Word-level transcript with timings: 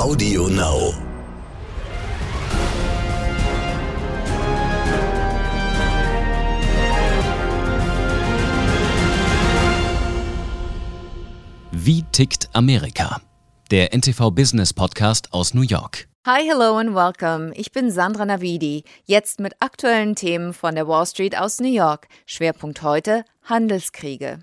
Audio 0.00 0.48
Now. 0.48 0.94
Wie 11.70 12.02
tickt 12.12 12.48
Amerika? 12.54 13.20
Der 13.70 13.92
NTV 13.92 14.30
Business 14.30 14.72
Podcast 14.72 15.34
aus 15.34 15.52
New 15.52 15.60
York. 15.60 16.08
Hi, 16.24 16.46
hello 16.48 16.78
and 16.78 16.94
welcome. 16.94 17.52
Ich 17.54 17.70
bin 17.70 17.90
Sandra 17.90 18.24
Navidi. 18.24 18.84
Jetzt 19.04 19.38
mit 19.38 19.52
aktuellen 19.60 20.14
Themen 20.14 20.54
von 20.54 20.76
der 20.76 20.88
Wall 20.88 21.04
Street 21.04 21.36
aus 21.36 21.60
New 21.60 21.68
York. 21.68 22.08
Schwerpunkt 22.24 22.80
heute 22.80 23.26
Handelskriege. 23.44 24.38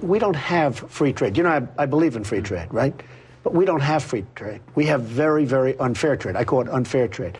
We 0.00 0.16
don't 0.16 0.48
have 0.48 0.82
free 0.88 1.12
trade. 1.12 1.36
You 1.36 1.42
know, 1.42 1.50
I, 1.50 1.82
I 1.82 1.86
believe 1.86 2.16
in 2.16 2.24
free 2.24 2.40
trade, 2.40 2.68
right? 2.72 2.94
But 3.42 3.54
we 3.54 3.64
don't 3.64 3.82
have 3.82 4.02
free 4.02 4.24
trade. 4.34 4.60
We 4.74 4.86
have 4.86 5.02
very, 5.02 5.44
very 5.44 5.76
unfair 5.78 6.16
trade. 6.16 6.36
I 6.36 6.44
call 6.44 6.60
it 6.62 6.68
unfair 6.68 7.08
trade. 7.08 7.38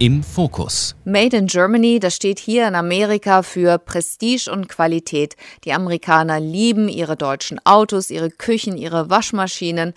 Im 0.00 0.22
Fokus. 0.22 0.94
Made 1.04 1.36
in 1.36 1.48
Germany, 1.48 1.98
das 1.98 2.14
steht 2.14 2.38
hier 2.38 2.68
in 2.68 2.76
Amerika 2.76 3.42
für 3.42 3.78
Prestige 3.78 4.48
und 4.48 4.68
Qualität. 4.68 5.34
Die 5.64 5.72
Amerikaner 5.72 6.38
lieben 6.38 6.88
ihre 6.88 7.16
deutschen 7.16 7.58
Autos, 7.64 8.08
ihre 8.10 8.30
Küchen, 8.30 8.76
ihre 8.76 9.10
Waschmaschinen. 9.10 9.94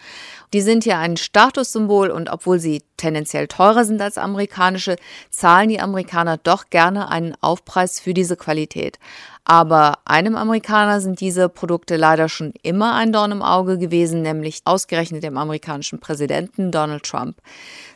Die 0.53 0.61
sind 0.61 0.83
hier 0.83 0.97
ein 0.97 1.15
Statussymbol 1.15 2.09
und 2.11 2.29
obwohl 2.29 2.59
sie 2.59 2.83
tendenziell 2.97 3.47
teurer 3.47 3.85
sind 3.85 4.01
als 4.01 4.17
amerikanische, 4.17 4.97
zahlen 5.29 5.69
die 5.69 5.79
Amerikaner 5.79 6.37
doch 6.37 6.69
gerne 6.69 7.09
einen 7.09 7.35
Aufpreis 7.39 8.01
für 8.01 8.13
diese 8.13 8.35
Qualität. 8.35 8.99
Aber 9.45 9.99
einem 10.05 10.35
Amerikaner 10.35 11.01
sind 11.01 11.19
diese 11.19 11.49
Produkte 11.49 11.95
leider 11.95 12.29
schon 12.29 12.53
immer 12.61 12.93
ein 12.95 13.11
Dorn 13.11 13.31
im 13.31 13.41
Auge 13.41 13.77
gewesen, 13.77 14.21
nämlich 14.21 14.61
ausgerechnet 14.65 15.23
dem 15.23 15.37
amerikanischen 15.37 15.99
Präsidenten 15.99 16.71
Donald 16.71 17.03
Trump. 17.03 17.37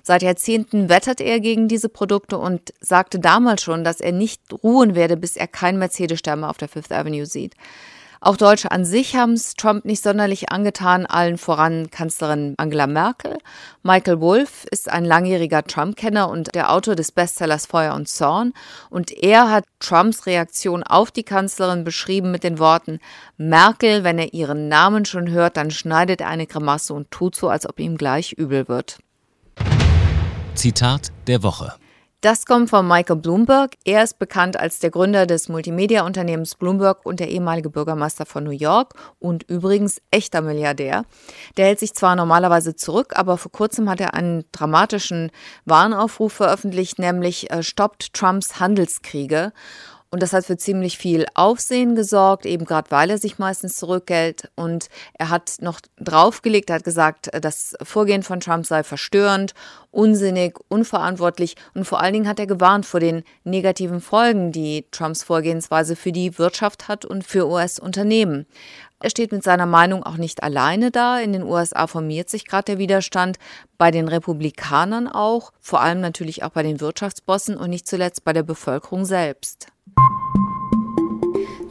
Seit 0.01 0.23
Jahrzehnten 0.23 0.89
wettert 0.89 1.21
er 1.21 1.39
gegen 1.41 1.67
diese 1.67 1.89
Produkte 1.89 2.37
und 2.37 2.73
sagte 2.79 3.19
damals 3.19 3.61
schon, 3.61 3.83
dass 3.83 3.99
er 3.99 4.11
nicht 4.11 4.41
ruhen 4.63 4.95
werde, 4.95 5.17
bis 5.17 5.35
er 5.35 5.47
kein 5.47 5.77
Mercedes-Sterne 5.77 6.49
auf 6.49 6.57
der 6.57 6.69
Fifth 6.69 6.91
Avenue 6.91 7.25
sieht. 7.25 7.53
Auch 8.25 8.37
Deutsche 8.37 8.71
an 8.71 8.85
sich 8.85 9.15
haben 9.15 9.33
es 9.33 9.53
Trump 9.53 9.85
nicht 9.85 10.01
sonderlich 10.01 10.49
angetan, 10.51 11.05
allen 11.05 11.37
voran 11.37 11.91
Kanzlerin 11.91 12.55
Angela 12.57 12.87
Merkel. 12.87 13.37
Michael 13.83 14.19
Wolff 14.19 14.65
ist 14.71 14.89
ein 14.89 15.05
langjähriger 15.05 15.63
Trump-Kenner 15.63 16.27
und 16.29 16.55
der 16.55 16.73
Autor 16.73 16.95
des 16.95 17.11
Bestsellers 17.11 17.67
Feuer 17.67 17.93
und 17.93 18.07
Zorn. 18.07 18.53
Und 18.89 19.11
er 19.11 19.51
hat 19.51 19.65
Trumps 19.79 20.25
Reaktion 20.25 20.81
auf 20.81 21.11
die 21.11 21.21
Kanzlerin 21.21 21.83
beschrieben 21.83 22.31
mit 22.31 22.43
den 22.43 22.57
Worten, 22.57 22.97
Merkel, 23.37 24.03
wenn 24.03 24.17
er 24.17 24.33
ihren 24.33 24.69
Namen 24.69 25.05
schon 25.05 25.29
hört, 25.29 25.55
dann 25.55 25.69
schneidet 25.69 26.21
er 26.21 26.29
eine 26.29 26.47
Grimasse 26.47 26.95
und 26.95 27.11
tut 27.11 27.35
so, 27.35 27.49
als 27.49 27.69
ob 27.69 27.79
ihm 27.79 27.95
gleich 27.95 28.31
übel 28.33 28.67
wird. 28.67 28.97
Zitat 30.55 31.11
der 31.27 31.43
Woche. 31.43 31.75
Das 32.25 32.47
kommt 32.47 32.71
von 32.71 32.87
Michael 32.87 33.17
Bloomberg. 33.17 33.75
Er 33.83 34.03
ist 34.03 34.17
bekannt 34.17 34.59
als 34.59 34.79
der 34.79 34.89
Gründer 34.89 35.27
des 35.27 35.47
Multimedia-Unternehmens 35.47 36.55
Bloomberg 36.55 37.05
und 37.05 37.19
der 37.19 37.29
ehemalige 37.29 37.69
Bürgermeister 37.69 38.25
von 38.25 38.43
New 38.43 38.49
York 38.49 38.95
und 39.19 39.43
übrigens 39.43 40.01
echter 40.09 40.41
Milliardär. 40.41 41.05
Der 41.55 41.67
hält 41.67 41.77
sich 41.77 41.93
zwar 41.93 42.15
normalerweise 42.15 42.75
zurück, 42.75 43.13
aber 43.15 43.37
vor 43.37 43.51
kurzem 43.51 43.87
hat 43.91 44.01
er 44.01 44.15
einen 44.15 44.43
dramatischen 44.51 45.29
Warnaufruf 45.65 46.33
veröffentlicht, 46.33 46.97
nämlich 46.97 47.51
äh, 47.51 47.61
stoppt 47.61 48.15
Trumps 48.15 48.59
Handelskriege. 48.59 49.53
Und 50.11 50.21
das 50.23 50.33
hat 50.33 50.45
für 50.45 50.57
ziemlich 50.57 50.97
viel 50.97 51.25
Aufsehen 51.33 51.95
gesorgt, 51.95 52.45
eben 52.45 52.65
gerade 52.65 52.89
weil 52.91 53.09
er 53.09 53.17
sich 53.17 53.37
meistens 53.37 53.75
zurückhält. 53.75 54.49
Und 54.55 54.87
er 55.13 55.29
hat 55.29 55.57
noch 55.59 55.81
draufgelegt, 55.97 56.69
er 56.69 56.77
hat 56.77 56.83
gesagt, 56.83 57.29
das 57.41 57.75
Vorgehen 57.83 58.23
von 58.23 58.39
Trump 58.39 58.65
sei 58.65 58.83
verstörend, 58.83 59.53
unsinnig, 59.91 60.57
unverantwortlich. 60.69 61.55
Und 61.73 61.85
vor 61.85 62.01
allen 62.01 62.13
Dingen 62.13 62.27
hat 62.27 62.39
er 62.39 62.47
gewarnt 62.47 62.85
vor 62.85 62.99
den 62.99 63.23
negativen 63.43 63.99
Folgen, 63.99 64.51
die 64.51 64.85
Trumps 64.91 65.23
Vorgehensweise 65.23 65.95
für 65.95 66.11
die 66.11 66.37
Wirtschaft 66.37 66.87
hat 66.87 67.03
und 67.03 67.25
für 67.25 67.47
US-Unternehmen. 67.47 68.45
Er 69.01 69.09
steht 69.09 69.31
mit 69.31 69.43
seiner 69.43 69.65
Meinung 69.65 70.03
auch 70.03 70.17
nicht 70.17 70.43
alleine 70.43 70.89
da. 70.89 71.19
In 71.19 71.33
den 71.33 71.43
USA 71.43 71.87
formiert 71.87 72.29
sich 72.29 72.45
gerade 72.45 72.65
der 72.65 72.77
Widerstand, 72.77 73.37
bei 73.77 73.91
den 73.91 74.07
Republikanern 74.07 75.07
auch, 75.07 75.51
vor 75.59 75.81
allem 75.81 75.99
natürlich 75.99 76.43
auch 76.43 76.51
bei 76.51 76.63
den 76.63 76.79
Wirtschaftsbossen 76.79 77.57
und 77.57 77.69
nicht 77.69 77.87
zuletzt 77.87 78.23
bei 78.23 78.33
der 78.33 78.43
Bevölkerung 78.43 79.05
selbst. 79.05 79.67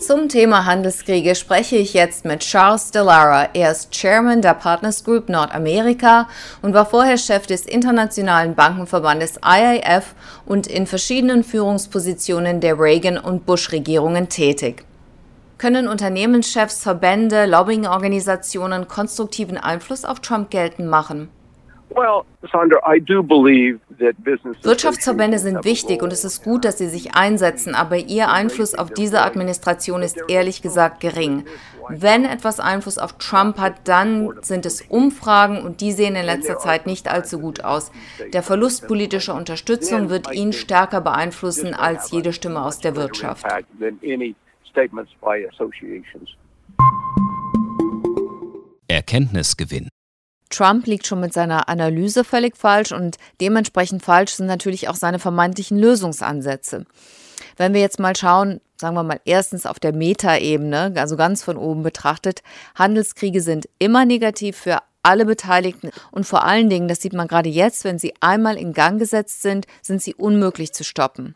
Zum 0.07 0.29
Thema 0.29 0.67
Handelskriege 0.67 1.35
spreche 1.35 1.77
ich 1.77 1.95
jetzt 1.95 2.27
mit 2.27 2.41
Charles 2.41 2.91
Delara. 2.91 3.49
Er 3.55 3.71
ist 3.71 3.91
Chairman 3.91 4.43
der 4.43 4.53
Partners 4.53 5.03
Group 5.03 5.31
Nordamerika 5.31 6.29
und 6.61 6.75
war 6.75 6.85
vorher 6.85 7.17
Chef 7.17 7.47
des 7.47 7.65
Internationalen 7.65 8.55
Bankenverbandes 8.55 9.41
IIF 9.43 10.15
und 10.45 10.67
in 10.67 10.87
verschiedenen 10.87 11.43
Führungspositionen 11.43 12.61
der 12.61 12.79
Reagan- 12.79 13.17
und 13.17 13.47
Bush-Regierungen 13.47 14.29
tätig. 14.29 14.85
Können 15.57 15.89
Unternehmenschefs, 15.89 16.83
Verbände, 16.83 17.47
Lobbyingorganisationen 17.47 18.87
konstruktiven 18.89 19.57
Einfluss 19.57 20.05
auf 20.05 20.21
Trump 20.21 20.51
geltend 20.51 20.91
machen? 20.91 21.31
Wirtschaftsverbände 24.63 25.39
sind 25.39 25.65
wichtig 25.65 26.03
und 26.03 26.13
es 26.13 26.25
ist 26.25 26.43
gut, 26.43 26.65
dass 26.65 26.79
sie 26.79 26.89
sich 26.89 27.15
einsetzen, 27.15 27.75
aber 27.75 27.97
ihr 27.97 28.31
Einfluss 28.31 28.75
auf 28.75 28.91
diese 28.91 29.23
Administration 29.23 30.03
ist 30.03 30.19
ehrlich 30.29 30.63
gesagt 30.63 31.01
gering. 31.01 31.45
Wenn 31.89 32.25
etwas 32.25 32.61
Einfluss 32.61 32.99
auf 32.99 33.19
Trump 33.19 33.59
hat, 33.59 33.87
dann 33.89 34.35
sind 34.43 34.67
es 34.67 34.83
Umfragen 34.83 35.63
und 35.63 35.81
die 35.81 35.93
sehen 35.93 36.17
in 36.17 36.25
letzter 36.25 36.59
Zeit 36.59 36.87
nicht 36.87 37.09
allzu 37.09 37.39
gut 37.39 37.63
aus. 37.65 37.93
Der 38.33 38.43
Verlust 38.43 38.89
politischer 38.89 39.35
Unterstützung 39.35 40.09
wird 40.09 40.33
ihn 40.33 40.53
stärker 40.53 41.01
beeinflussen 41.01 41.75
als 41.75 42.11
jede 42.11 42.33
Stimme 42.33 42.63
aus 42.63 42.79
der 42.79 42.97
Wirtschaft. 42.97 43.47
Erkenntnisgewinn. 48.89 49.89
Trump 50.55 50.87
liegt 50.87 51.07
schon 51.07 51.19
mit 51.19 51.33
seiner 51.33 51.69
Analyse 51.69 52.23
völlig 52.23 52.57
falsch 52.57 52.93
und 52.93 53.17
dementsprechend 53.41 54.05
falsch 54.05 54.35
sind 54.35 54.47
natürlich 54.47 54.89
auch 54.89 54.95
seine 54.95 55.19
vermeintlichen 55.19 55.77
Lösungsansätze. 55.77 56.87
Wenn 57.57 57.75
wir 57.75 57.81
jetzt 57.81 57.99
mal 57.99 58.15
schauen, 58.15 58.61
sagen 58.77 58.95
wir 58.95 59.03
mal 59.03 59.21
erstens 59.25 59.67
auf 59.67 59.81
der 59.81 59.93
Metaebene, 59.93 60.95
also 60.97 61.17
ganz 61.17 61.43
von 61.43 61.57
oben 61.57 61.83
betrachtet, 61.83 62.43
Handelskriege 62.77 63.41
sind 63.41 63.69
immer 63.81 64.05
negativ 64.05 64.57
für 64.57 64.79
alle 65.03 65.25
Beteiligten 65.25 65.91
und 66.13 66.25
vor 66.25 66.45
allen 66.45 66.71
Dingen, 66.71 66.87
das 66.87 67.03
sieht 67.03 67.15
man 67.15 67.27
gerade 67.27 67.49
jetzt, 67.49 67.85
wenn 67.85 67.99
sie 67.99 68.15
einmal 68.21 68.57
in 68.57 68.73
Gang 68.73 69.01
gesetzt 69.01 69.43
sind, 69.43 69.67
sind 69.83 70.03
sie 70.03 70.15
unmöglich 70.15 70.73
zu 70.73 70.85
stoppen. 70.85 71.35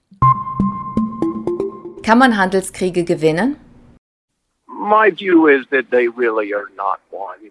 Kann 2.04 2.18
man 2.18 2.36
Handelskriege 2.36 3.02
gewinnen? 3.02 3.56
My 4.68 5.10
view 5.10 5.48
is 5.48 5.66
that 5.70 5.90
they 5.90 6.08
really 6.08 6.54
are 6.54 6.68
not 6.76 7.00
won. 7.10 7.50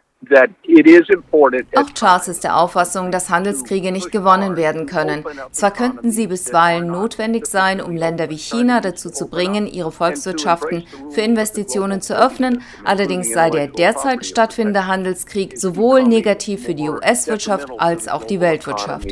Auch 1.76 1.90
Charles 1.94 2.28
ist 2.28 2.44
der 2.44 2.58
Auffassung, 2.58 3.12
dass 3.12 3.30
Handelskriege 3.30 3.92
nicht 3.92 4.12
gewonnen 4.12 4.56
werden 4.56 4.86
können. 4.86 5.24
Zwar 5.52 5.72
könnten 5.72 6.12
sie 6.12 6.28
bisweilen 6.28 6.88
notwendig 6.88 7.46
sein, 7.46 7.82
um 7.82 7.96
Länder 7.96 8.30
wie 8.30 8.38
China 8.38 8.82
dazu 8.82 9.10
zu 9.10 9.30
bringen, 9.30 9.68
ihre 9.68 9.92
Volkswirtschaften 9.92 10.86
für 11.10 11.22
Investitionen 11.22 12.02
zu 12.02 12.18
öffnen, 12.18 12.62
allerdings 12.84 13.32
sei 13.32 13.50
der 13.50 13.68
derzeit 13.68 14.26
stattfindende 14.26 14.88
Handelskrieg 14.88 15.58
sowohl 15.58 16.04
negativ 16.04 16.66
für 16.66 16.76
die 16.76 16.90
US-Wirtschaft 16.90 17.70
als 17.78 18.08
auch 18.08 18.24
die 18.24 18.42
Weltwirtschaft. 18.42 19.12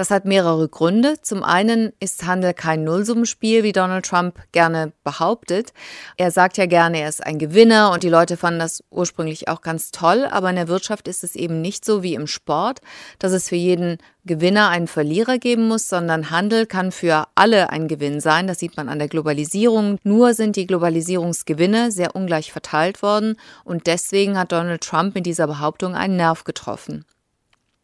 Das 0.00 0.10
hat 0.10 0.24
mehrere 0.24 0.66
Gründe. 0.66 1.20
Zum 1.20 1.44
einen 1.44 1.92
ist 2.00 2.24
Handel 2.24 2.54
kein 2.54 2.84
Nullsummenspiel, 2.84 3.64
wie 3.64 3.72
Donald 3.72 4.06
Trump 4.06 4.38
gerne 4.50 4.94
behauptet. 5.04 5.74
Er 6.16 6.30
sagt 6.30 6.56
ja 6.56 6.64
gerne, 6.64 7.00
er 7.02 7.10
ist 7.10 7.22
ein 7.22 7.38
Gewinner 7.38 7.90
und 7.92 8.02
die 8.02 8.08
Leute 8.08 8.38
fanden 8.38 8.60
das 8.60 8.82
ursprünglich 8.88 9.48
auch 9.48 9.60
ganz 9.60 9.90
toll. 9.90 10.26
Aber 10.30 10.48
in 10.48 10.56
der 10.56 10.68
Wirtschaft 10.68 11.06
ist 11.06 11.22
es 11.22 11.36
eben 11.36 11.60
nicht 11.60 11.84
so 11.84 12.02
wie 12.02 12.14
im 12.14 12.26
Sport, 12.26 12.80
dass 13.18 13.32
es 13.32 13.50
für 13.50 13.56
jeden 13.56 13.98
Gewinner 14.24 14.70
einen 14.70 14.86
Verlierer 14.86 15.36
geben 15.36 15.68
muss, 15.68 15.90
sondern 15.90 16.30
Handel 16.30 16.64
kann 16.64 16.92
für 16.92 17.26
alle 17.34 17.68
ein 17.68 17.86
Gewinn 17.86 18.20
sein. 18.20 18.46
Das 18.46 18.58
sieht 18.58 18.78
man 18.78 18.88
an 18.88 19.00
der 19.00 19.08
Globalisierung. 19.08 19.98
Nur 20.02 20.32
sind 20.32 20.56
die 20.56 20.66
Globalisierungsgewinne 20.66 21.92
sehr 21.92 22.16
ungleich 22.16 22.52
verteilt 22.52 23.02
worden 23.02 23.36
und 23.64 23.86
deswegen 23.86 24.38
hat 24.38 24.52
Donald 24.52 24.80
Trump 24.80 25.14
mit 25.14 25.26
dieser 25.26 25.46
Behauptung 25.46 25.94
einen 25.94 26.16
Nerv 26.16 26.44
getroffen. 26.44 27.04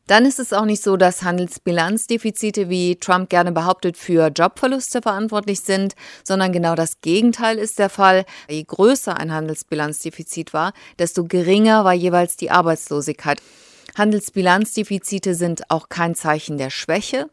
Dann 0.07 0.25
ist 0.25 0.39
es 0.39 0.53
auch 0.53 0.65
nicht 0.65 0.85
so, 0.85 0.97
dass 0.97 1.25
Handelsbilanzdefizite, 1.25 2.69
wie 2.69 2.95
Trump 2.97 3.29
gerne 3.29 3.51
behauptet, 3.51 3.97
für 3.97 4.29
Jobverluste 4.29 5.03
verantwortlich 5.03 5.61
sind, 5.61 5.95
sondern 6.23 6.53
genau 6.53 6.77
das 6.77 7.01
Gegenteil 7.01 7.59
ist 7.59 7.81
der 7.81 7.91
Fall. 7.91 8.25
Je 8.49 8.63
größer 8.63 9.17
ein 9.17 9.33
Handelsbilanzdefizit 9.33 10.53
war, 10.53 10.73
desto 11.01 11.25
geringer 11.25 11.85
war 11.85 11.95
jeweils 11.95 12.37
die 12.37 12.53
Arbeitslosigkeit. 12.53 13.43
Handelsbilanzdefizite 13.97 15.35
sind 15.35 15.71
auch 15.71 15.89
kein 15.89 16.15
Zeichen 16.15 16.57
der 16.57 16.71
Schwäche. 16.71 17.29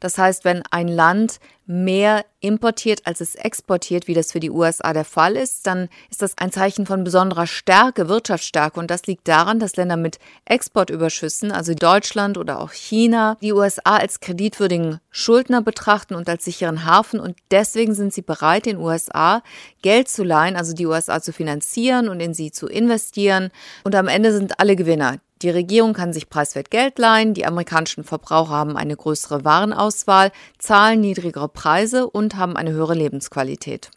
Das 0.00 0.18
heißt, 0.18 0.44
wenn 0.44 0.62
ein 0.70 0.88
Land 0.88 1.40
mehr 1.68 2.24
importiert, 2.40 3.02
als 3.06 3.20
es 3.20 3.34
exportiert, 3.34 4.08
wie 4.08 4.14
das 4.14 4.32
für 4.32 4.40
die 4.40 4.50
USA 4.50 4.94
der 4.94 5.04
Fall 5.04 5.36
ist, 5.36 5.66
dann 5.66 5.90
ist 6.10 6.22
das 6.22 6.32
ein 6.38 6.50
Zeichen 6.50 6.86
von 6.86 7.04
besonderer 7.04 7.46
Stärke, 7.46 8.08
Wirtschaftsstärke. 8.08 8.80
Und 8.80 8.90
das 8.90 9.06
liegt 9.06 9.28
daran, 9.28 9.60
dass 9.60 9.76
Länder 9.76 9.98
mit 9.98 10.18
Exportüberschüssen, 10.46 11.52
also 11.52 11.74
Deutschland 11.74 12.38
oder 12.38 12.60
auch 12.60 12.72
China, 12.72 13.36
die 13.42 13.52
USA 13.52 13.96
als 13.96 14.20
kreditwürdigen 14.20 15.00
Schuldner 15.10 15.60
betrachten 15.60 16.14
und 16.14 16.28
als 16.28 16.46
sicheren 16.46 16.86
Hafen. 16.86 17.20
Und 17.20 17.36
deswegen 17.50 17.94
sind 17.94 18.14
sie 18.14 18.22
bereit, 18.22 18.64
den 18.64 18.78
USA 18.78 19.42
Geld 19.82 20.08
zu 20.08 20.24
leihen, 20.24 20.56
also 20.56 20.72
die 20.72 20.86
USA 20.86 21.20
zu 21.20 21.34
finanzieren 21.34 22.08
und 22.08 22.20
in 22.20 22.32
sie 22.32 22.50
zu 22.50 22.66
investieren. 22.66 23.50
Und 23.84 23.94
am 23.94 24.08
Ende 24.08 24.32
sind 24.32 24.58
alle 24.58 24.74
Gewinner. 24.74 25.18
Die 25.42 25.50
Regierung 25.50 25.92
kann 25.92 26.12
sich 26.12 26.28
preiswert 26.28 26.70
Geld 26.70 26.98
leihen, 26.98 27.32
die 27.32 27.46
amerikanischen 27.46 28.02
Verbraucher 28.02 28.50
haben 28.50 28.76
eine 28.76 28.96
größere 28.96 29.44
Warenauswahl, 29.44 30.32
zahlen 30.58 31.00
niedrigere 31.00 31.48
Preise 31.48 32.08
und 32.10 32.34
haben 32.36 32.56
eine 32.56 32.72
höhere 32.72 32.94
Lebensqualität. 32.94 33.90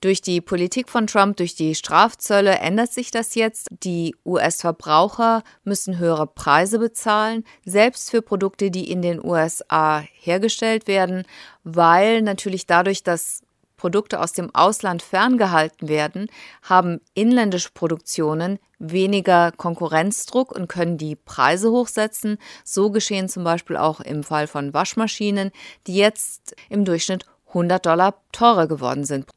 Durch 0.00 0.20
die 0.20 0.42
Politik 0.42 0.90
von 0.90 1.06
Trump, 1.06 1.38
durch 1.38 1.54
die 1.54 1.74
Strafzölle 1.74 2.56
ändert 2.56 2.92
sich 2.92 3.10
das 3.10 3.34
jetzt. 3.34 3.68
Die 3.84 4.14
US-Verbraucher 4.26 5.42
müssen 5.64 5.98
höhere 5.98 6.26
Preise 6.26 6.78
bezahlen, 6.78 7.44
selbst 7.64 8.10
für 8.10 8.20
Produkte, 8.20 8.70
die 8.70 8.90
in 8.90 9.00
den 9.00 9.24
USA 9.24 10.02
hergestellt 10.12 10.86
werden, 10.86 11.24
weil 11.62 12.20
natürlich 12.20 12.66
dadurch, 12.66 13.02
dass 13.02 13.43
Produkte 13.84 14.18
aus 14.18 14.32
dem 14.32 14.48
Ausland 14.54 15.02
ferngehalten 15.02 15.88
werden, 15.90 16.30
haben 16.62 17.02
inländische 17.12 17.68
Produktionen 17.74 18.58
weniger 18.78 19.52
Konkurrenzdruck 19.52 20.52
und 20.52 20.68
können 20.68 20.96
die 20.96 21.16
Preise 21.16 21.70
hochsetzen. 21.70 22.38
So 22.64 22.90
geschehen 22.90 23.28
zum 23.28 23.44
Beispiel 23.44 23.76
auch 23.76 24.00
im 24.00 24.22
Fall 24.22 24.46
von 24.46 24.72
Waschmaschinen, 24.72 25.50
die 25.86 25.96
jetzt 25.96 26.56
im 26.70 26.86
Durchschnitt 26.86 27.26
100 27.48 27.84
Dollar 27.84 28.14
teurer 28.32 28.68
geworden 28.68 29.04
sind. 29.04 29.28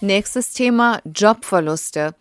Nächstes 0.00 0.54
Thema 0.54 1.02
Jobverluste. 1.04 2.14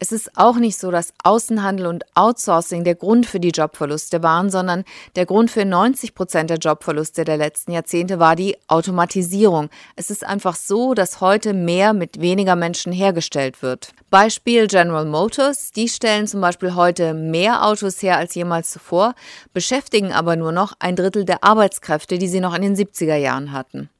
Es 0.00 0.12
ist 0.12 0.38
auch 0.38 0.58
nicht 0.58 0.78
so, 0.78 0.92
dass 0.92 1.12
Außenhandel 1.24 1.88
und 1.88 2.04
Outsourcing 2.14 2.84
der 2.84 2.94
Grund 2.94 3.26
für 3.26 3.40
die 3.40 3.50
Jobverluste 3.50 4.22
waren, 4.22 4.48
sondern 4.48 4.84
der 5.16 5.26
Grund 5.26 5.50
für 5.50 5.64
90 5.64 6.14
Prozent 6.14 6.50
der 6.50 6.58
Jobverluste 6.58 7.24
der 7.24 7.36
letzten 7.36 7.72
Jahrzehnte 7.72 8.20
war 8.20 8.36
die 8.36 8.56
Automatisierung. 8.68 9.70
Es 9.96 10.10
ist 10.10 10.24
einfach 10.24 10.54
so, 10.54 10.94
dass 10.94 11.20
heute 11.20 11.52
mehr 11.52 11.94
mit 11.94 12.20
weniger 12.20 12.54
Menschen 12.54 12.92
hergestellt 12.92 13.60
wird. 13.60 13.92
Beispiel 14.08 14.68
General 14.68 15.04
Motors, 15.04 15.72
die 15.72 15.88
stellen 15.88 16.28
zum 16.28 16.40
Beispiel 16.40 16.76
heute 16.76 17.12
mehr 17.12 17.66
Autos 17.66 18.00
her 18.00 18.18
als 18.18 18.36
jemals 18.36 18.70
zuvor, 18.70 19.16
beschäftigen 19.52 20.12
aber 20.12 20.36
nur 20.36 20.52
noch 20.52 20.74
ein 20.78 20.94
Drittel 20.94 21.24
der 21.24 21.42
Arbeitskräfte, 21.42 22.18
die 22.18 22.28
sie 22.28 22.40
noch 22.40 22.54
in 22.54 22.62
den 22.62 22.76
70er 22.76 23.16
Jahren 23.16 23.50
hatten. 23.50 23.90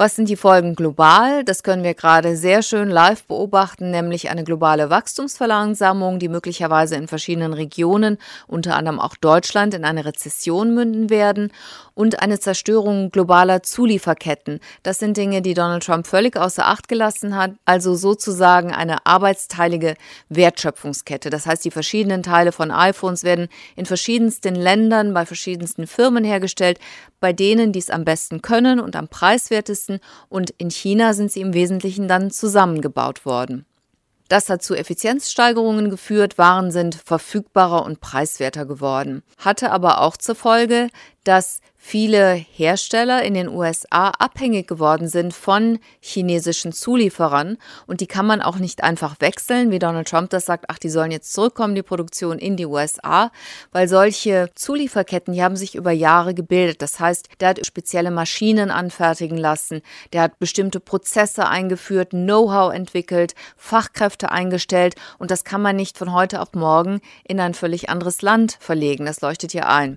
Was 0.00 0.14
sind 0.14 0.28
die 0.28 0.36
Folgen 0.36 0.76
global? 0.76 1.42
Das 1.42 1.64
können 1.64 1.82
wir 1.82 1.94
gerade 1.94 2.36
sehr 2.36 2.62
schön 2.62 2.88
live 2.88 3.24
beobachten, 3.24 3.90
nämlich 3.90 4.30
eine 4.30 4.44
globale 4.44 4.90
Wachstumsverlangsamung, 4.90 6.20
die 6.20 6.28
möglicherweise 6.28 6.94
in 6.94 7.08
verschiedenen 7.08 7.52
Regionen, 7.52 8.16
unter 8.46 8.76
anderem 8.76 9.00
auch 9.00 9.16
Deutschland, 9.16 9.74
in 9.74 9.84
eine 9.84 10.04
Rezession 10.04 10.72
münden 10.72 11.10
werden 11.10 11.50
und 11.94 12.22
eine 12.22 12.38
Zerstörung 12.38 13.10
globaler 13.10 13.64
Zulieferketten. 13.64 14.60
Das 14.84 15.00
sind 15.00 15.16
Dinge, 15.16 15.42
die 15.42 15.54
Donald 15.54 15.82
Trump 15.82 16.06
völlig 16.06 16.36
außer 16.36 16.64
Acht 16.64 16.86
gelassen 16.86 17.34
hat, 17.34 17.54
also 17.64 17.96
sozusagen 17.96 18.72
eine 18.72 19.04
arbeitsteilige 19.04 19.96
Wertschöpfungskette. 20.28 21.28
Das 21.28 21.44
heißt, 21.44 21.64
die 21.64 21.72
verschiedenen 21.72 22.22
Teile 22.22 22.52
von 22.52 22.70
iPhones 22.70 23.24
werden 23.24 23.48
in 23.74 23.84
verschiedensten 23.84 24.54
Ländern 24.54 25.12
bei 25.12 25.26
verschiedensten 25.26 25.88
Firmen 25.88 26.22
hergestellt, 26.22 26.78
bei 27.18 27.32
denen 27.32 27.72
die 27.72 27.80
es 27.80 27.90
am 27.90 28.04
besten 28.04 28.42
können 28.42 28.78
und 28.78 28.94
am 28.94 29.08
preiswertesten 29.08 29.87
und 30.28 30.50
in 30.58 30.70
China 30.70 31.14
sind 31.14 31.32
sie 31.32 31.40
im 31.40 31.54
Wesentlichen 31.54 32.08
dann 32.08 32.30
zusammengebaut 32.30 33.24
worden. 33.24 33.64
Das 34.28 34.50
hat 34.50 34.62
zu 34.62 34.74
Effizienzsteigerungen 34.74 35.88
geführt, 35.88 36.36
Waren 36.36 36.70
sind 36.70 36.94
verfügbarer 36.94 37.84
und 37.84 38.00
preiswerter 38.00 38.66
geworden, 38.66 39.22
hatte 39.38 39.70
aber 39.70 40.02
auch 40.02 40.18
zur 40.18 40.34
Folge, 40.34 40.88
dass 41.24 41.60
viele 41.76 42.32
Hersteller 42.34 43.22
in 43.22 43.34
den 43.34 43.48
USA 43.48 44.10
abhängig 44.18 44.66
geworden 44.66 45.08
sind 45.08 45.32
von 45.32 45.78
chinesischen 46.00 46.72
Zulieferern 46.72 47.56
und 47.86 48.00
die 48.00 48.06
kann 48.06 48.26
man 48.26 48.42
auch 48.42 48.56
nicht 48.56 48.82
einfach 48.82 49.16
wechseln, 49.20 49.70
wie 49.70 49.78
Donald 49.78 50.08
Trump 50.08 50.30
das 50.30 50.46
sagt, 50.46 50.64
ach, 50.68 50.78
die 50.78 50.90
sollen 50.90 51.10
jetzt 51.10 51.32
zurückkommen, 51.32 51.74
die 51.74 51.82
Produktion 51.82 52.38
in 52.38 52.56
die 52.56 52.66
USA, 52.66 53.30
weil 53.72 53.88
solche 53.88 54.50
Zulieferketten, 54.54 55.34
die 55.34 55.42
haben 55.42 55.56
sich 55.56 55.76
über 55.76 55.92
Jahre 55.92 56.34
gebildet. 56.34 56.82
Das 56.82 56.98
heißt, 56.98 57.28
der 57.40 57.50
hat 57.50 57.64
spezielle 57.64 58.10
Maschinen 58.10 58.70
anfertigen 58.70 59.38
lassen, 59.38 59.82
der 60.12 60.22
hat 60.22 60.38
bestimmte 60.38 60.80
Prozesse 60.80 61.46
eingeführt, 61.46 62.10
Know-how 62.10 62.74
entwickelt, 62.74 63.34
Fachkräfte 63.56 64.32
eingestellt 64.32 64.96
und 65.18 65.30
das 65.30 65.44
kann 65.44 65.62
man 65.62 65.76
nicht 65.76 65.96
von 65.96 66.12
heute 66.12 66.42
auf 66.42 66.54
morgen 66.54 67.00
in 67.24 67.38
ein 67.38 67.54
völlig 67.54 67.88
anderes 67.88 68.22
Land 68.22 68.56
verlegen. 68.60 69.06
Das 69.06 69.20
leuchtet 69.20 69.52
hier 69.52 69.68
ein. 69.68 69.96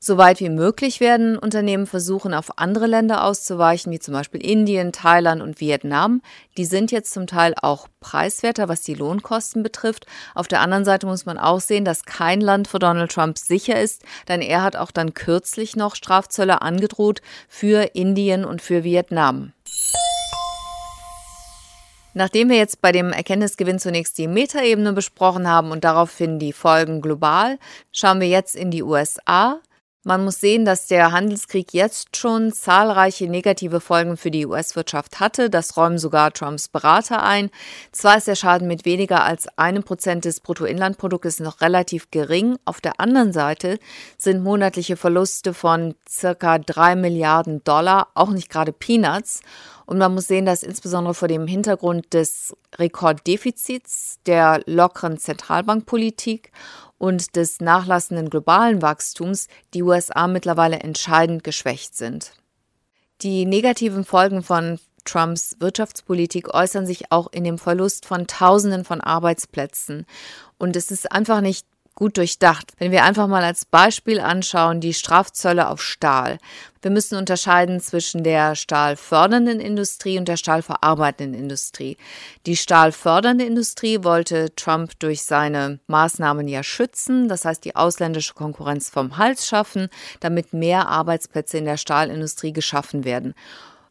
Soweit 0.00 0.38
wie 0.38 0.48
möglich 0.48 1.00
werden 1.00 1.36
Unternehmen 1.36 1.86
versuchen, 1.86 2.32
auf 2.32 2.56
andere 2.56 2.86
Länder 2.86 3.24
auszuweichen, 3.24 3.90
wie 3.90 3.98
zum 3.98 4.14
Beispiel 4.14 4.40
Indien, 4.40 4.92
Thailand 4.92 5.42
und 5.42 5.60
Vietnam. 5.60 6.22
Die 6.56 6.66
sind 6.66 6.92
jetzt 6.92 7.12
zum 7.12 7.26
Teil 7.26 7.54
auch 7.60 7.88
preiswerter, 7.98 8.68
was 8.68 8.82
die 8.82 8.94
Lohnkosten 8.94 9.64
betrifft. 9.64 10.06
Auf 10.36 10.46
der 10.46 10.60
anderen 10.60 10.84
Seite 10.84 11.06
muss 11.06 11.26
man 11.26 11.36
auch 11.36 11.60
sehen, 11.60 11.84
dass 11.84 12.04
kein 12.04 12.40
Land 12.40 12.68
für 12.68 12.78
Donald 12.78 13.10
Trump 13.10 13.38
sicher 13.38 13.80
ist, 13.80 14.04
denn 14.28 14.40
er 14.40 14.62
hat 14.62 14.76
auch 14.76 14.92
dann 14.92 15.14
kürzlich 15.14 15.74
noch 15.74 15.96
Strafzölle 15.96 16.62
angedroht 16.62 17.20
für 17.48 17.96
Indien 17.96 18.44
und 18.44 18.62
für 18.62 18.84
Vietnam. 18.84 19.52
Nachdem 22.14 22.48
wir 22.50 22.56
jetzt 22.56 22.80
bei 22.80 22.92
dem 22.92 23.12
Erkenntnisgewinn 23.12 23.80
zunächst 23.80 24.16
die 24.18 24.28
Metaebene 24.28 24.92
besprochen 24.92 25.48
haben 25.48 25.72
und 25.72 25.82
daraufhin 25.82 26.38
die 26.38 26.52
Folgen 26.52 27.00
global, 27.00 27.58
schauen 27.90 28.20
wir 28.20 28.28
jetzt 28.28 28.54
in 28.54 28.70
die 28.70 28.82
USA. 28.82 29.60
Man 30.08 30.24
muss 30.24 30.40
sehen, 30.40 30.64
dass 30.64 30.86
der 30.86 31.12
Handelskrieg 31.12 31.74
jetzt 31.74 32.16
schon 32.16 32.50
zahlreiche 32.50 33.28
negative 33.28 33.78
Folgen 33.78 34.16
für 34.16 34.30
die 34.30 34.46
US-Wirtschaft 34.46 35.20
hatte. 35.20 35.50
Das 35.50 35.76
räumen 35.76 35.98
sogar 35.98 36.32
Trumps 36.32 36.68
Berater 36.68 37.22
ein. 37.22 37.50
Zwar 37.92 38.16
ist 38.16 38.26
der 38.26 38.34
Schaden 38.34 38.68
mit 38.68 38.86
weniger 38.86 39.22
als 39.22 39.48
einem 39.58 39.82
Prozent 39.82 40.24
des 40.24 40.40
Bruttoinlandproduktes 40.40 41.40
noch 41.40 41.60
relativ 41.60 42.10
gering. 42.10 42.56
Auf 42.64 42.80
der 42.80 43.00
anderen 43.00 43.34
Seite 43.34 43.78
sind 44.16 44.42
monatliche 44.42 44.96
Verluste 44.96 45.52
von 45.52 45.94
circa 46.08 46.58
drei 46.58 46.96
Milliarden 46.96 47.62
Dollar 47.64 48.08
auch 48.14 48.30
nicht 48.30 48.48
gerade 48.48 48.72
Peanuts. 48.72 49.42
Und 49.84 49.98
man 49.98 50.14
muss 50.14 50.26
sehen, 50.26 50.46
dass 50.46 50.62
insbesondere 50.62 51.12
vor 51.12 51.28
dem 51.28 51.46
Hintergrund 51.46 52.14
des 52.14 52.56
Rekorddefizits, 52.78 54.20
der 54.24 54.62
lockeren 54.64 55.18
Zentralbankpolitik 55.18 56.50
und 56.98 57.36
des 57.36 57.60
nachlassenden 57.60 58.28
globalen 58.28 58.82
Wachstums 58.82 59.48
die 59.72 59.82
USA 59.82 60.26
mittlerweile 60.26 60.80
entscheidend 60.80 61.44
geschwächt 61.44 61.96
sind. 61.96 62.32
Die 63.22 63.46
negativen 63.46 64.04
Folgen 64.04 64.42
von 64.42 64.78
Trumps 65.04 65.56
Wirtschaftspolitik 65.58 66.52
äußern 66.52 66.86
sich 66.86 67.10
auch 67.10 67.32
in 67.32 67.44
dem 67.44 67.58
Verlust 67.58 68.04
von 68.04 68.26
Tausenden 68.26 68.84
von 68.84 69.00
Arbeitsplätzen. 69.00 70.04
Und 70.58 70.76
es 70.76 70.90
ist 70.90 71.10
einfach 71.10 71.40
nicht 71.40 71.66
gut 71.98 72.16
durchdacht. 72.16 72.74
Wenn 72.78 72.92
wir 72.92 73.02
einfach 73.02 73.26
mal 73.26 73.42
als 73.42 73.64
Beispiel 73.64 74.20
anschauen, 74.20 74.80
die 74.80 74.94
Strafzölle 74.94 75.68
auf 75.68 75.82
Stahl. 75.82 76.38
Wir 76.80 76.92
müssen 76.92 77.18
unterscheiden 77.18 77.80
zwischen 77.80 78.22
der 78.22 78.54
stahlfördernden 78.54 79.58
Industrie 79.58 80.16
und 80.16 80.28
der 80.28 80.36
stahlverarbeitenden 80.36 81.34
Industrie. 81.34 81.96
Die 82.46 82.56
stahlfördernde 82.56 83.44
Industrie 83.44 84.04
wollte 84.04 84.54
Trump 84.54 84.92
durch 85.00 85.24
seine 85.24 85.80
Maßnahmen 85.88 86.46
ja 86.46 86.62
schützen, 86.62 87.28
das 87.28 87.44
heißt 87.44 87.64
die 87.64 87.74
ausländische 87.74 88.34
Konkurrenz 88.34 88.88
vom 88.88 89.18
Hals 89.18 89.48
schaffen, 89.48 89.88
damit 90.20 90.52
mehr 90.52 90.86
Arbeitsplätze 90.86 91.58
in 91.58 91.64
der 91.64 91.78
Stahlindustrie 91.78 92.52
geschaffen 92.52 93.04
werden. 93.04 93.34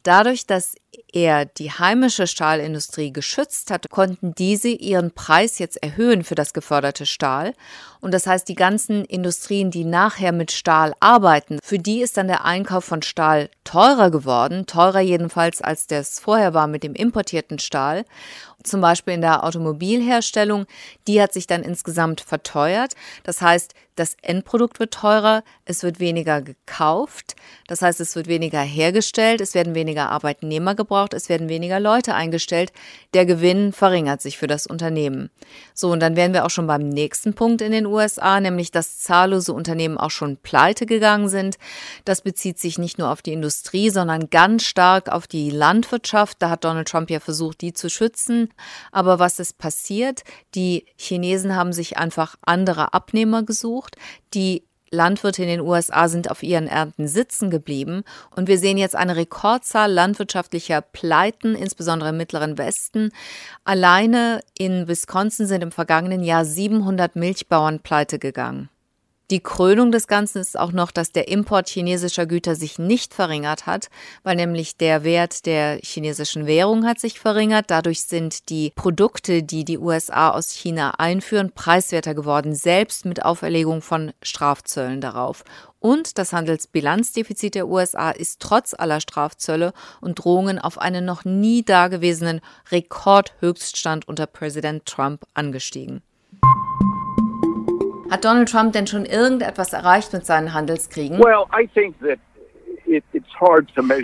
Dadurch, 0.08 0.46
dass 0.46 0.74
er 1.12 1.44
die 1.44 1.70
heimische 1.70 2.26
Stahlindustrie 2.26 3.12
geschützt 3.12 3.70
hat, 3.70 3.90
konnten 3.90 4.34
diese 4.34 4.68
ihren 4.68 5.10
Preis 5.10 5.58
jetzt 5.58 5.82
erhöhen 5.82 6.24
für 6.24 6.34
das 6.34 6.54
geförderte 6.54 7.04
Stahl. 7.04 7.52
Und 8.00 8.14
das 8.14 8.26
heißt, 8.26 8.48
die 8.48 8.54
ganzen 8.54 9.04
Industrien, 9.04 9.70
die 9.70 9.84
nachher 9.84 10.32
mit 10.32 10.50
Stahl 10.50 10.94
arbeiten, 11.00 11.58
für 11.62 11.78
die 11.78 12.00
ist 12.00 12.16
dann 12.16 12.26
der 12.26 12.46
Einkauf 12.46 12.86
von 12.86 13.02
Stahl 13.02 13.50
teurer 13.64 14.10
geworden, 14.10 14.64
teurer 14.64 15.00
jedenfalls 15.00 15.60
als 15.60 15.86
das 15.86 16.18
vorher 16.18 16.54
war 16.54 16.68
mit 16.68 16.84
dem 16.84 16.94
importierten 16.94 17.58
Stahl. 17.58 18.06
Zum 18.64 18.80
Beispiel 18.80 19.14
in 19.14 19.20
der 19.20 19.44
Automobilherstellung, 19.44 20.66
die 21.06 21.22
hat 21.22 21.32
sich 21.32 21.46
dann 21.46 21.62
insgesamt 21.62 22.20
verteuert. 22.20 22.94
Das 23.22 23.40
heißt, 23.40 23.74
das 23.98 24.16
Endprodukt 24.22 24.78
wird 24.78 24.94
teurer, 24.94 25.42
es 25.64 25.82
wird 25.82 25.98
weniger 25.98 26.40
gekauft, 26.40 27.34
das 27.66 27.82
heißt, 27.82 28.00
es 28.00 28.14
wird 28.14 28.28
weniger 28.28 28.60
hergestellt, 28.60 29.40
es 29.40 29.54
werden 29.54 29.74
weniger 29.74 30.10
Arbeitnehmer 30.10 30.76
gebraucht, 30.76 31.14
es 31.14 31.28
werden 31.28 31.48
weniger 31.48 31.80
Leute 31.80 32.14
eingestellt, 32.14 32.72
der 33.12 33.26
Gewinn 33.26 33.72
verringert 33.72 34.22
sich 34.22 34.38
für 34.38 34.46
das 34.46 34.68
Unternehmen. 34.68 35.30
So, 35.74 35.90
und 35.90 35.98
dann 35.98 36.14
wären 36.14 36.32
wir 36.32 36.46
auch 36.46 36.50
schon 36.50 36.68
beim 36.68 36.88
nächsten 36.88 37.34
Punkt 37.34 37.60
in 37.60 37.72
den 37.72 37.86
USA, 37.86 38.38
nämlich 38.38 38.70
dass 38.70 39.00
zahllose 39.00 39.52
Unternehmen 39.52 39.98
auch 39.98 40.12
schon 40.12 40.36
pleite 40.36 40.86
gegangen 40.86 41.28
sind. 41.28 41.58
Das 42.04 42.20
bezieht 42.20 42.60
sich 42.60 42.78
nicht 42.78 42.98
nur 42.98 43.10
auf 43.10 43.20
die 43.20 43.32
Industrie, 43.32 43.90
sondern 43.90 44.30
ganz 44.30 44.62
stark 44.62 45.08
auf 45.08 45.26
die 45.26 45.50
Landwirtschaft. 45.50 46.36
Da 46.38 46.50
hat 46.50 46.62
Donald 46.62 46.86
Trump 46.86 47.10
ja 47.10 47.18
versucht, 47.18 47.62
die 47.62 47.72
zu 47.72 47.90
schützen. 47.90 48.47
Aber 48.92 49.18
was 49.18 49.38
ist 49.38 49.58
passiert? 49.58 50.22
Die 50.54 50.86
Chinesen 50.96 51.54
haben 51.54 51.72
sich 51.72 51.96
einfach 51.96 52.36
andere 52.42 52.92
Abnehmer 52.94 53.42
gesucht. 53.42 53.96
Die 54.34 54.64
Landwirte 54.90 55.42
in 55.42 55.48
den 55.48 55.60
USA 55.60 56.08
sind 56.08 56.30
auf 56.30 56.42
ihren 56.42 56.66
Ernten 56.66 57.08
sitzen 57.08 57.50
geblieben 57.50 58.04
und 58.34 58.48
wir 58.48 58.58
sehen 58.58 58.78
jetzt 58.78 58.96
eine 58.96 59.16
Rekordzahl 59.16 59.92
landwirtschaftlicher 59.92 60.80
Pleiten, 60.80 61.54
insbesondere 61.54 62.10
im 62.10 62.16
mittleren 62.16 62.58
Westen. 62.58 63.10
Alleine 63.64 64.40
in 64.56 64.88
Wisconsin 64.88 65.46
sind 65.46 65.62
im 65.62 65.72
vergangenen 65.72 66.22
Jahr 66.22 66.44
700 66.44 67.16
Milchbauern 67.16 67.80
pleite 67.80 68.18
gegangen. 68.18 68.70
Die 69.30 69.40
Krönung 69.40 69.92
des 69.92 70.06
Ganzen 70.06 70.38
ist 70.38 70.58
auch 70.58 70.72
noch, 70.72 70.90
dass 70.90 71.12
der 71.12 71.28
Import 71.28 71.68
chinesischer 71.68 72.24
Güter 72.24 72.54
sich 72.54 72.78
nicht 72.78 73.12
verringert 73.12 73.66
hat, 73.66 73.90
weil 74.22 74.36
nämlich 74.36 74.78
der 74.78 75.04
Wert 75.04 75.44
der 75.44 75.80
chinesischen 75.82 76.46
Währung 76.46 76.86
hat 76.86 76.98
sich 76.98 77.20
verringert. 77.20 77.66
Dadurch 77.68 78.04
sind 78.04 78.48
die 78.48 78.72
Produkte, 78.74 79.42
die 79.42 79.66
die 79.66 79.76
USA 79.76 80.30
aus 80.30 80.52
China 80.52 80.94
einführen, 80.96 81.52
preiswerter 81.52 82.14
geworden, 82.14 82.54
selbst 82.54 83.04
mit 83.04 83.22
Auferlegung 83.22 83.82
von 83.82 84.12
Strafzöllen 84.22 85.02
darauf. 85.02 85.44
Und 85.78 86.16
das 86.16 86.32
Handelsbilanzdefizit 86.32 87.54
der 87.54 87.68
USA 87.68 88.10
ist 88.10 88.40
trotz 88.40 88.72
aller 88.72 89.02
Strafzölle 89.02 89.74
und 90.00 90.14
Drohungen 90.14 90.58
auf 90.58 90.78
einen 90.78 91.04
noch 91.04 91.26
nie 91.26 91.62
dagewesenen 91.62 92.40
Rekordhöchststand 92.70 94.08
unter 94.08 94.26
Präsident 94.26 94.86
Trump 94.86 95.26
angestiegen. 95.34 96.02
Hat 98.10 98.24
Donald 98.24 98.50
Trump 98.50 98.72
denn 98.72 98.86
schon 98.86 99.04
irgendetwas 99.04 99.72
erreicht 99.72 100.12
mit 100.12 100.24
seinen 100.24 100.54
Handelskriegen? 100.54 101.18
Well, 101.18 101.44
I 101.52 101.66
think 101.66 101.98
that 102.00 102.18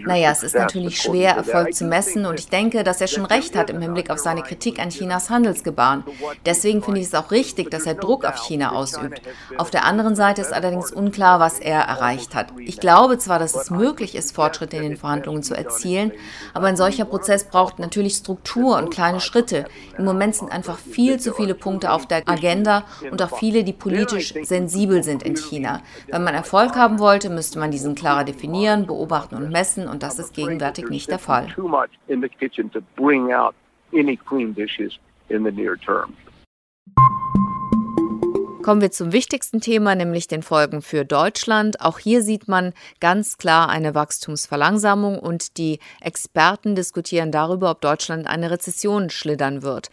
naja, 0.04 0.30
es 0.30 0.42
ist 0.42 0.54
natürlich 0.54 1.00
schwer, 1.00 1.36
Erfolg 1.36 1.74
zu 1.74 1.84
messen 1.84 2.26
und 2.26 2.38
ich 2.38 2.48
denke, 2.48 2.84
dass 2.84 3.00
er 3.00 3.08
schon 3.08 3.24
recht 3.24 3.56
hat 3.56 3.70
im 3.70 3.80
Hinblick 3.80 4.10
auf 4.10 4.18
seine 4.18 4.42
Kritik 4.42 4.78
an 4.78 4.90
Chinas 4.90 5.30
Handelsgebaren. 5.30 6.04
Deswegen 6.44 6.82
finde 6.82 7.00
ich 7.00 7.06
es 7.06 7.14
auch 7.14 7.30
richtig, 7.30 7.70
dass 7.70 7.86
er 7.86 7.94
Druck 7.94 8.24
auf 8.24 8.46
China 8.46 8.72
ausübt. 8.72 9.22
Auf 9.56 9.70
der 9.70 9.84
anderen 9.84 10.14
Seite 10.14 10.42
ist 10.42 10.52
allerdings 10.52 10.92
unklar, 10.92 11.40
was 11.40 11.58
er 11.58 11.80
erreicht 11.80 12.34
hat. 12.34 12.48
Ich 12.58 12.78
glaube 12.78 13.18
zwar, 13.18 13.38
dass 13.38 13.54
es 13.54 13.70
möglich 13.70 14.14
ist, 14.14 14.34
Fortschritte 14.34 14.76
in 14.76 14.82
den 14.82 14.96
Verhandlungen 14.96 15.42
zu 15.42 15.54
erzielen, 15.54 16.12
aber 16.52 16.66
ein 16.66 16.76
solcher 16.76 17.04
Prozess 17.04 17.44
braucht 17.44 17.78
natürlich 17.78 18.14
Struktur 18.14 18.76
und 18.76 18.90
kleine 18.90 19.20
Schritte. 19.20 19.64
Im 19.98 20.04
Moment 20.04 20.36
sind 20.36 20.52
einfach 20.52 20.78
viel 20.78 21.18
zu 21.18 21.32
viele 21.32 21.54
Punkte 21.54 21.90
auf 21.90 22.06
der 22.06 22.22
Agenda 22.26 22.84
und 23.10 23.22
auch 23.22 23.38
viele, 23.38 23.64
die 23.64 23.72
politisch 23.72 24.34
sensibel 24.42 25.02
sind 25.02 25.22
in 25.22 25.36
China. 25.36 25.80
Wenn 26.08 26.24
man 26.24 26.34
Erfolg 26.34 26.76
haben 26.76 26.98
wollte, 26.98 27.30
müsste 27.30 27.58
man 27.58 27.70
diesen 27.70 27.94
klarer 27.94 28.24
definieren 28.24 28.73
kontrollieren, 28.74 28.86
beobachten 28.86 29.36
und 29.36 29.50
messen 29.50 29.88
und 29.88 30.02
das 30.02 30.18
ist 30.18 30.34
gegenwärtig 30.34 30.88
nicht 30.88 31.10
der 31.10 31.18
Fall. 31.18 31.48
Kommen 38.62 38.80
wir 38.80 38.90
zum 38.90 39.12
wichtigsten 39.12 39.60
Thema, 39.60 39.94
nämlich 39.94 40.26
den 40.26 40.42
Folgen 40.42 40.80
für 40.80 41.04
Deutschland. 41.04 41.82
Auch 41.82 41.98
hier 41.98 42.22
sieht 42.22 42.48
man 42.48 42.72
ganz 42.98 43.36
klar 43.36 43.68
eine 43.68 43.94
Wachstumsverlangsamung 43.94 45.18
und 45.18 45.58
die 45.58 45.80
Experten 46.00 46.74
diskutieren 46.74 47.30
darüber, 47.30 47.70
ob 47.70 47.82
Deutschland 47.82 48.26
eine 48.26 48.50
Rezession 48.50 49.10
schlittern 49.10 49.62
wird. 49.62 49.90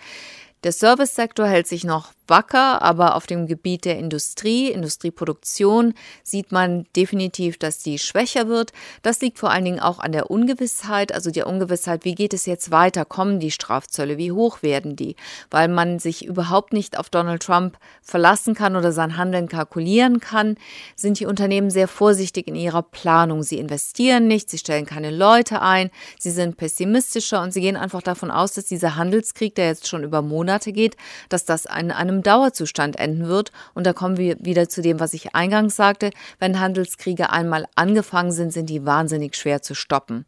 Der 0.64 0.72
Servicesektor 0.72 1.48
hält 1.48 1.68
sich 1.68 1.84
noch 1.84 2.14
wacker, 2.32 2.82
aber 2.82 3.16
auf 3.16 3.28
dem 3.28 3.46
Gebiet 3.46 3.86
der 3.86 4.00
Industrie, 4.00 4.72
Industrieproduktion 4.72 5.94
sieht 6.24 6.52
man 6.52 6.86
definitiv, 6.96 7.60
dass 7.60 7.78
die 7.78 8.00
schwächer 8.00 8.48
wird. 8.48 8.72
Das 9.04 9.22
liegt 9.22 9.38
vor 9.38 9.52
allen 9.52 9.66
Dingen 9.66 9.80
auch 9.80 10.00
an 10.00 10.14
der 10.14 10.32
Ungewissheit, 10.32 11.14
also 11.14 11.30
der 11.30 11.46
Ungewissheit, 11.46 12.06
wie 12.06 12.16
geht 12.16 12.34
es 12.34 12.48
jetzt 12.48 12.72
weiter? 12.72 13.06
Kommen 13.06 13.40
die 13.40 13.52
Strafzölle? 13.52 14.18
Wie 14.18 14.32
hoch 14.32 14.64
werden 14.64 14.96
die? 14.96 15.16
Weil 15.52 15.68
man 15.68 16.00
sich 16.00 16.26
überhaupt 16.26 16.74
nicht 16.74 16.98
auf 16.98 17.10
Donald 17.10 17.44
Trump 17.44 17.78
verlassen 18.02 18.56
kann 18.56 18.76
oder 18.76 18.92
sein 18.92 19.18
Handeln 19.18 19.48
kalkulieren 19.48 20.20
kann, 20.20 20.56
sind 20.96 21.20
die 21.20 21.26
Unternehmen 21.26 21.70
sehr 21.70 21.88
vorsichtig 21.88 22.48
in 22.48 22.56
ihrer 22.56 22.82
Planung. 22.82 23.44
Sie 23.44 23.60
investieren 23.60 24.28
nicht, 24.28 24.50
sie 24.50 24.58
stellen 24.58 24.86
keine 24.86 25.12
Leute 25.12 25.62
ein, 25.62 25.92
sie 26.18 26.32
sind 26.32 26.56
pessimistischer 26.56 27.42
und 27.42 27.52
sie 27.52 27.62
gehen 27.62 27.76
einfach 27.76 28.02
davon 28.02 28.32
aus, 28.32 28.54
dass 28.54 28.66
dieser 28.66 28.96
Handelskrieg, 28.96 29.54
der 29.56 29.68
jetzt 29.68 29.88
schon 29.88 30.04
über 30.04 30.22
Monate 30.22 30.72
geht, 30.72 30.96
dass 31.28 31.44
das 31.44 31.66
in 31.66 31.92
einem 31.92 32.21
Dauerzustand 32.24 32.98
enden 32.98 33.28
wird. 33.28 33.52
Und 33.74 33.86
da 33.86 33.94
kommen 33.94 34.18
wir 34.18 34.38
wieder 34.40 34.70
zu 34.70 34.82
dem, 34.82 35.00
was 35.00 35.14
ich 35.14 35.36
eingangs 35.36 35.76
sagte. 35.76 36.12
Wenn 36.40 36.60
Handelskriege 36.60 37.30
einmal 37.30 37.66
angefangen 37.76 38.32
sind, 38.32 38.54
sind 38.54 38.70
die 38.70 38.86
wahnsinnig 38.86 39.36
schwer 39.36 39.62
zu 39.62 39.76
stoppen. 39.76 40.26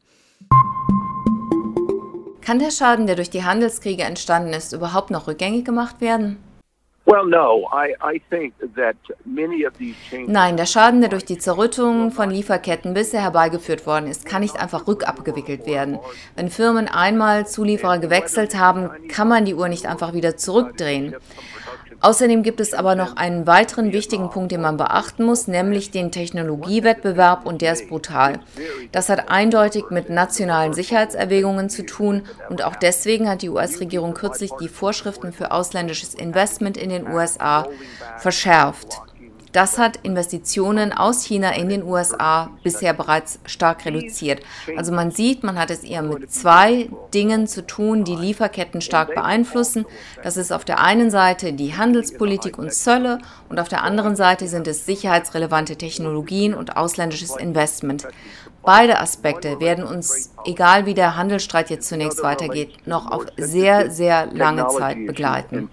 Kann 2.42 2.60
der 2.60 2.72
Schaden, 2.72 3.08
der 3.08 3.16
durch 3.16 3.30
die 3.30 3.44
Handelskriege 3.44 4.04
entstanden 4.04 4.54
ist, 4.54 4.74
überhaupt 4.74 5.12
noch 5.12 5.28
rückgängig 5.28 5.64
gemacht 5.64 6.02
werden? 6.02 6.38
Nein, 10.28 10.56
der 10.56 10.66
Schaden, 10.66 11.02
der 11.02 11.10
durch 11.10 11.26
die 11.26 11.38
Zerrüttung 11.38 12.12
von 12.12 12.30
Lieferketten 12.30 12.94
bisher 12.94 13.22
herbeigeführt 13.22 13.86
worden 13.86 14.08
ist, 14.08 14.26
kann 14.26 14.42
nicht 14.42 14.58
einfach 14.58 14.88
rückabgewickelt 14.88 15.66
werden. 15.66 16.00
Wenn 16.36 16.50
Firmen 16.50 16.88
einmal 16.88 17.46
Zulieferer 17.46 17.98
gewechselt 18.00 18.58
haben, 18.58 18.90
kann 19.10 19.28
man 19.28 19.44
die 19.44 19.54
Uhr 19.54 19.68
nicht 19.68 19.86
einfach 19.86 20.14
wieder 20.14 20.38
zurückdrehen. 20.38 21.16
Außerdem 22.04 22.44
gibt 22.44 22.60
es 22.60 22.74
aber 22.74 22.96
noch 22.96 23.16
einen 23.16 23.48
weiteren 23.48 23.94
wichtigen 23.94 24.30
Punkt, 24.30 24.52
den 24.52 24.60
man 24.60 24.76
beachten 24.76 25.24
muss, 25.24 25.48
nämlich 25.48 25.90
den 25.90 26.12
Technologiewettbewerb 26.12 27.46
und 27.46 27.62
der 27.62 27.72
ist 27.72 27.88
brutal. 27.88 28.42
Das 28.92 29.08
hat 29.08 29.30
eindeutig 29.30 29.86
mit 29.90 30.10
nationalen 30.10 30.74
Sicherheitserwägungen 30.74 31.70
zu 31.70 31.86
tun 31.86 32.24
und 32.50 32.62
auch 32.62 32.76
deswegen 32.76 33.30
hat 33.30 33.42
die 33.42 33.50
US-Regierung 33.50 34.14
kürzlich 34.14 34.52
die 34.60 34.68
Vorschriften 34.68 35.32
für 35.32 35.52
ausländisches 35.52 36.14
Investment 36.14 36.76
in 36.76 36.90
den 36.90 37.08
USA 37.08 37.70
verschärft. 38.18 39.02
Das 39.54 39.78
hat 39.78 39.98
Investitionen 39.98 40.92
aus 40.92 41.24
China 41.24 41.56
in 41.56 41.70
den 41.70 41.84
USA 41.84 42.50
bisher 42.64 42.92
bereits 42.92 43.40
stark 43.46 43.86
reduziert. 43.86 44.42
Also 44.76 44.92
man 44.92 45.12
sieht, 45.12 45.44
man 45.44 45.60
hat 45.60 45.70
es 45.70 45.84
eher 45.84 46.02
mit 46.02 46.32
zwei 46.32 46.90
Dingen 47.14 47.46
zu 47.46 47.66
tun, 47.66 48.04
die 48.04 48.16
Lieferketten 48.16 48.82
stark 48.82 49.14
beeinflussen. 49.14 49.86
Das 50.24 50.38
ist 50.38 50.52
auf 50.52 50.66
der 50.66 50.80
einen 50.80 51.12
Seite 51.12 51.54
die 51.54 51.76
Handelspolitik 51.78 52.58
und 52.58 52.74
Zölle 52.74 53.20
und 53.48 53.60
auf 53.60 53.70
der 53.70 53.84
anderen 53.84 54.16
Seite 54.16 54.48
sind 54.48 54.68
es 54.68 54.88
sicherheitsrelevante 54.88 55.76
Technologien 55.76 56.56
und 56.56 56.76
ausländisches 56.76 57.36
Investment. 57.36 58.08
Beide 58.64 59.00
Aspekte 59.00 59.60
werden 59.60 59.84
uns, 59.84 60.34
egal 60.46 60.88
wie 60.88 60.96
der 60.96 61.16
Handelsstreit 61.16 61.70
jetzt 61.70 61.88
zunächst 61.90 62.24
weitergeht, 62.24 62.88
noch 62.88 63.12
auf 63.12 63.28
sehr, 63.38 63.92
sehr 63.92 64.26
lange 64.28 64.68
Zeit 64.70 65.06
begleiten. 65.06 65.70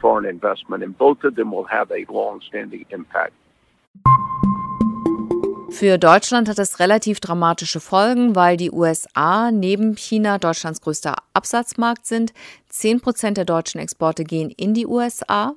Für 5.70 5.96
Deutschland 5.96 6.48
hat 6.48 6.58
das 6.58 6.78
relativ 6.78 7.20
dramatische 7.20 7.80
Folgen, 7.80 8.34
weil 8.34 8.56
die 8.56 8.70
USA 8.70 9.50
neben 9.50 9.96
China 9.96 10.36
Deutschlands 10.38 10.82
größter 10.82 11.16
Absatzmarkt 11.32 12.04
sind. 12.04 12.34
Zehn 12.68 13.00
Prozent 13.00 13.38
der 13.38 13.46
deutschen 13.46 13.80
Exporte 13.80 14.24
gehen 14.24 14.50
in 14.50 14.74
die 14.74 14.86
USA 14.86 15.54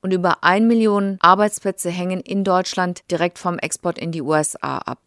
und 0.00 0.12
über 0.12 0.42
ein 0.42 0.66
Million 0.66 1.18
Arbeitsplätze 1.20 1.90
hängen 1.90 2.20
in 2.20 2.42
Deutschland 2.42 3.02
direkt 3.10 3.38
vom 3.38 3.58
Export 3.58 3.98
in 3.98 4.10
die 4.10 4.22
USA 4.22 4.78
ab. 4.78 4.98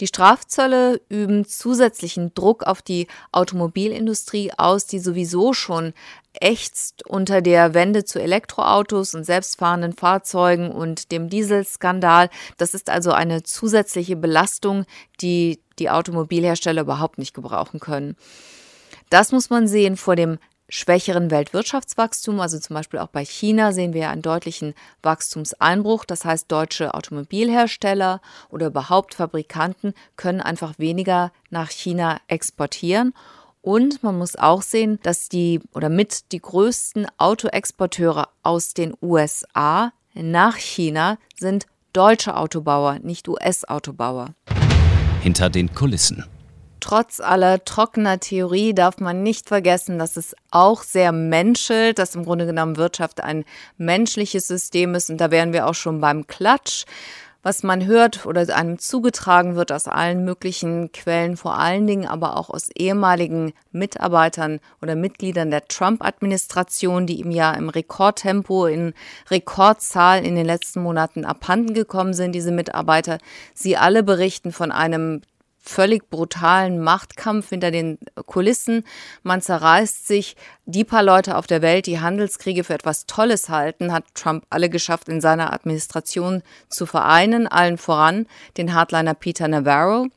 Die 0.00 0.06
Strafzölle 0.06 1.00
üben 1.08 1.44
zusätzlichen 1.44 2.32
Druck 2.34 2.62
auf 2.62 2.82
die 2.82 3.08
Automobilindustrie 3.32 4.52
aus, 4.56 4.86
die 4.86 5.00
sowieso 5.00 5.52
schon 5.54 5.92
ächzt 6.40 7.06
unter 7.06 7.42
der 7.42 7.74
Wende 7.74 8.04
zu 8.04 8.20
Elektroautos 8.20 9.14
und 9.14 9.24
selbstfahrenden 9.24 9.92
Fahrzeugen 9.92 10.70
und 10.70 11.12
dem 11.12 11.28
Dieselskandal. 11.28 12.30
Das 12.56 12.74
ist 12.74 12.90
also 12.90 13.12
eine 13.12 13.42
zusätzliche 13.42 14.16
Belastung, 14.16 14.84
die 15.20 15.60
die 15.78 15.90
Automobilhersteller 15.90 16.82
überhaupt 16.82 17.18
nicht 17.18 17.34
gebrauchen 17.34 17.80
können. 17.80 18.16
Das 19.10 19.32
muss 19.32 19.50
man 19.50 19.68
sehen 19.68 19.96
vor 19.96 20.16
dem 20.16 20.38
schwächeren 20.68 21.30
Weltwirtschaftswachstum, 21.30 22.40
also 22.40 22.58
zum 22.58 22.74
Beispiel 22.74 23.00
auch 23.00 23.08
bei 23.08 23.24
China 23.24 23.72
sehen 23.72 23.94
wir 23.94 24.10
einen 24.10 24.22
deutlichen 24.22 24.74
Wachstumseinbruch. 25.02 26.04
Das 26.04 26.24
heißt, 26.24 26.50
deutsche 26.52 26.92
Automobilhersteller 26.92 28.20
oder 28.50 28.66
überhaupt 28.66 29.14
Fabrikanten 29.14 29.94
können 30.16 30.42
einfach 30.42 30.78
weniger 30.78 31.32
nach 31.50 31.70
China 31.70 32.20
exportieren. 32.28 33.14
Und 33.68 34.02
man 34.02 34.16
muss 34.16 34.34
auch 34.34 34.62
sehen, 34.62 34.98
dass 35.02 35.28
die 35.28 35.60
oder 35.74 35.90
mit 35.90 36.32
die 36.32 36.40
größten 36.40 37.06
Autoexporteure 37.18 38.28
aus 38.42 38.72
den 38.72 38.94
USA 39.02 39.92
nach 40.14 40.56
China 40.56 41.18
sind 41.36 41.66
deutsche 41.92 42.34
Autobauer, 42.34 42.98
nicht 43.00 43.28
US-Autobauer. 43.28 44.30
Hinter 45.20 45.50
den 45.50 45.74
Kulissen. 45.74 46.24
Trotz 46.80 47.20
aller 47.20 47.62
trockener 47.62 48.18
Theorie 48.18 48.72
darf 48.72 49.00
man 49.00 49.22
nicht 49.22 49.48
vergessen, 49.48 49.98
dass 49.98 50.16
es 50.16 50.34
auch 50.50 50.82
sehr 50.82 51.12
menschelt, 51.12 51.98
dass 51.98 52.14
im 52.14 52.24
Grunde 52.24 52.46
genommen 52.46 52.78
Wirtschaft 52.78 53.22
ein 53.22 53.44
menschliches 53.76 54.48
System 54.48 54.94
ist. 54.94 55.10
Und 55.10 55.18
da 55.18 55.30
wären 55.30 55.52
wir 55.52 55.66
auch 55.66 55.74
schon 55.74 56.00
beim 56.00 56.26
Klatsch. 56.26 56.86
Was 57.42 57.62
man 57.62 57.86
hört 57.86 58.26
oder 58.26 58.44
einem 58.54 58.80
zugetragen 58.80 59.54
wird 59.54 59.70
aus 59.70 59.86
allen 59.86 60.24
möglichen 60.24 60.90
Quellen, 60.90 61.36
vor 61.36 61.56
allen 61.56 61.86
Dingen 61.86 62.06
aber 62.06 62.36
auch 62.36 62.50
aus 62.50 62.68
ehemaligen 62.70 63.52
Mitarbeitern 63.70 64.58
oder 64.82 64.96
Mitgliedern 64.96 65.50
der 65.50 65.66
Trump-Administration, 65.68 67.06
die 67.06 67.20
ihm 67.20 67.30
ja 67.30 67.52
im 67.52 67.68
Rekordtempo, 67.68 68.66
in 68.66 68.92
Rekordzahl 69.30 70.24
in 70.24 70.34
den 70.34 70.46
letzten 70.46 70.82
Monaten 70.82 71.24
abhanden 71.24 71.74
gekommen 71.74 72.12
sind, 72.12 72.32
diese 72.32 72.50
Mitarbeiter. 72.50 73.18
Sie 73.54 73.76
alle 73.76 74.02
berichten 74.02 74.50
von 74.50 74.72
einem 74.72 75.22
völlig 75.68 76.08
brutalen 76.10 76.82
Machtkampf 76.82 77.50
hinter 77.50 77.70
den 77.70 77.98
Kulissen. 78.26 78.84
Man 79.22 79.42
zerreißt 79.42 80.06
sich. 80.06 80.36
Die 80.64 80.84
paar 80.84 81.02
Leute 81.02 81.36
auf 81.36 81.46
der 81.46 81.62
Welt, 81.62 81.86
die 81.86 82.00
Handelskriege 82.00 82.64
für 82.64 82.74
etwas 82.74 83.06
Tolles 83.06 83.48
halten, 83.48 83.92
hat 83.92 84.04
Trump 84.14 84.44
alle 84.50 84.70
geschafft, 84.70 85.08
in 85.08 85.20
seiner 85.20 85.52
Administration 85.52 86.42
zu 86.68 86.86
vereinen. 86.86 87.46
Allen 87.46 87.78
voran 87.78 88.26
den 88.56 88.74
Hardliner 88.74 89.14
Peter 89.14 89.46
Navarro. 89.48 90.08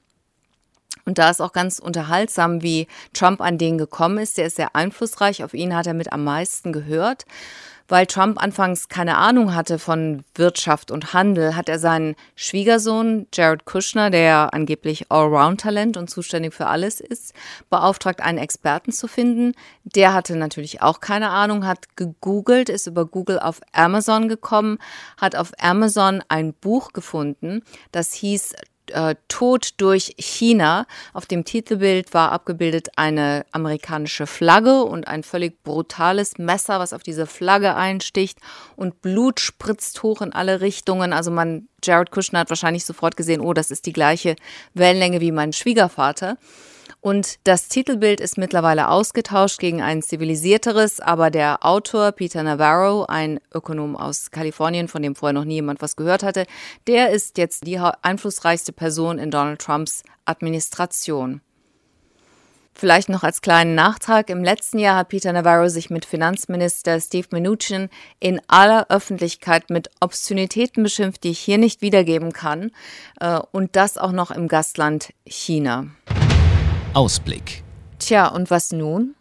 Und 1.05 1.17
da 1.17 1.29
ist 1.29 1.41
auch 1.41 1.53
ganz 1.53 1.79
unterhaltsam, 1.79 2.61
wie 2.61 2.87
Trump 3.13 3.41
an 3.41 3.57
den 3.57 3.77
gekommen 3.77 4.17
ist. 4.17 4.37
Der 4.37 4.47
ist 4.47 4.55
sehr 4.55 4.75
einflussreich. 4.75 5.43
Auf 5.43 5.53
ihn 5.53 5.75
hat 5.75 5.87
er 5.87 5.93
mit 5.93 6.13
am 6.13 6.23
meisten 6.23 6.71
gehört. 6.71 7.25
Weil 7.91 8.05
Trump 8.05 8.41
anfangs 8.41 8.87
keine 8.87 9.17
Ahnung 9.17 9.53
hatte 9.53 9.77
von 9.77 10.23
Wirtschaft 10.35 10.91
und 10.91 11.11
Handel, 11.13 11.57
hat 11.57 11.67
er 11.67 11.77
seinen 11.77 12.15
Schwiegersohn 12.35 13.27
Jared 13.33 13.65
Kushner, 13.65 14.09
der 14.09 14.53
angeblich 14.53 15.11
Allround-Talent 15.11 15.97
und 15.97 16.09
zuständig 16.09 16.53
für 16.53 16.67
alles 16.67 17.01
ist, 17.01 17.33
beauftragt, 17.69 18.21
einen 18.21 18.37
Experten 18.37 18.93
zu 18.93 19.09
finden. 19.09 19.51
Der 19.83 20.13
hatte 20.13 20.37
natürlich 20.37 20.81
auch 20.81 21.01
keine 21.01 21.31
Ahnung, 21.31 21.67
hat 21.67 21.97
gegoogelt, 21.97 22.69
ist 22.69 22.87
über 22.87 23.05
Google 23.05 23.39
auf 23.39 23.59
Amazon 23.73 24.29
gekommen, 24.29 24.77
hat 25.17 25.35
auf 25.35 25.51
Amazon 25.59 26.23
ein 26.29 26.53
Buch 26.53 26.93
gefunden, 26.93 27.61
das 27.91 28.13
hieß 28.13 28.53
äh, 28.93 29.15
Tod 29.27 29.69
durch 29.77 30.15
China. 30.17 30.85
Auf 31.13 31.25
dem 31.25 31.45
Titelbild 31.45 32.13
war 32.13 32.31
abgebildet 32.31 32.89
eine 32.95 33.45
amerikanische 33.51 34.27
Flagge 34.27 34.83
und 34.83 35.07
ein 35.07 35.23
völlig 35.23 35.63
brutales 35.63 36.37
Messer, 36.37 36.79
was 36.79 36.93
auf 36.93 37.03
diese 37.03 37.25
Flagge 37.25 37.75
einsticht 37.75 38.39
und 38.75 39.01
Blut 39.01 39.39
spritzt 39.39 40.03
hoch 40.03 40.21
in 40.21 40.33
alle 40.33 40.61
Richtungen. 40.61 41.13
Also 41.13 41.31
man, 41.31 41.67
Jared 41.83 42.11
Kushner 42.11 42.39
hat 42.39 42.49
wahrscheinlich 42.49 42.85
sofort 42.85 43.17
gesehen, 43.17 43.41
oh, 43.41 43.53
das 43.53 43.71
ist 43.71 43.85
die 43.85 43.93
gleiche 43.93 44.35
Wellenlänge 44.73 45.21
wie 45.21 45.31
mein 45.31 45.53
Schwiegervater. 45.53 46.37
Und 47.01 47.39
das 47.45 47.67
Titelbild 47.67 48.21
ist 48.21 48.37
mittlerweile 48.37 48.89
ausgetauscht 48.89 49.59
gegen 49.59 49.81
ein 49.81 50.03
zivilisierteres, 50.03 50.99
aber 50.99 51.31
der 51.31 51.65
Autor 51.65 52.11
Peter 52.11 52.43
Navarro, 52.43 53.05
ein 53.07 53.39
Ökonom 53.53 53.95
aus 53.95 54.29
Kalifornien, 54.29 54.87
von 54.87 55.01
dem 55.01 55.15
vorher 55.15 55.33
noch 55.33 55.45
nie 55.45 55.55
jemand 55.55 55.81
was 55.81 55.95
gehört 55.95 56.21
hatte, 56.21 56.45
der 56.85 57.09
ist 57.09 57.39
jetzt 57.39 57.65
die 57.65 57.79
einflussreichste 57.79 58.71
Person 58.71 59.17
in 59.17 59.31
Donald 59.31 59.59
Trumps 59.59 60.03
Administration. 60.25 61.41
Vielleicht 62.81 63.09
noch 63.09 63.21
als 63.21 63.41
kleinen 63.41 63.75
Nachtrag. 63.75 64.31
Im 64.31 64.43
letzten 64.43 64.79
Jahr 64.79 64.97
hat 64.97 65.09
Peter 65.09 65.31
Navarro 65.31 65.67
sich 65.67 65.91
mit 65.91 66.03
Finanzminister 66.03 66.99
Steve 66.99 67.27
Mnuchin 67.29 67.89
in 68.19 68.41
aller 68.47 68.87
Öffentlichkeit 68.89 69.69
mit 69.69 69.91
Obszönitäten 69.99 70.81
beschimpft, 70.81 71.23
die 71.23 71.29
ich 71.29 71.37
hier 71.37 71.59
nicht 71.59 71.83
wiedergeben 71.83 72.33
kann. 72.33 72.71
Äh, 73.19 73.39
und 73.51 73.75
das 73.75 73.99
auch 73.99 74.11
noch 74.11 74.31
im 74.31 74.47
Gastland 74.47 75.13
China. 75.27 75.89
Ausblick. 76.95 77.63
Tja, 77.99 78.25
und 78.29 78.49
was 78.49 78.71
nun? 78.71 79.13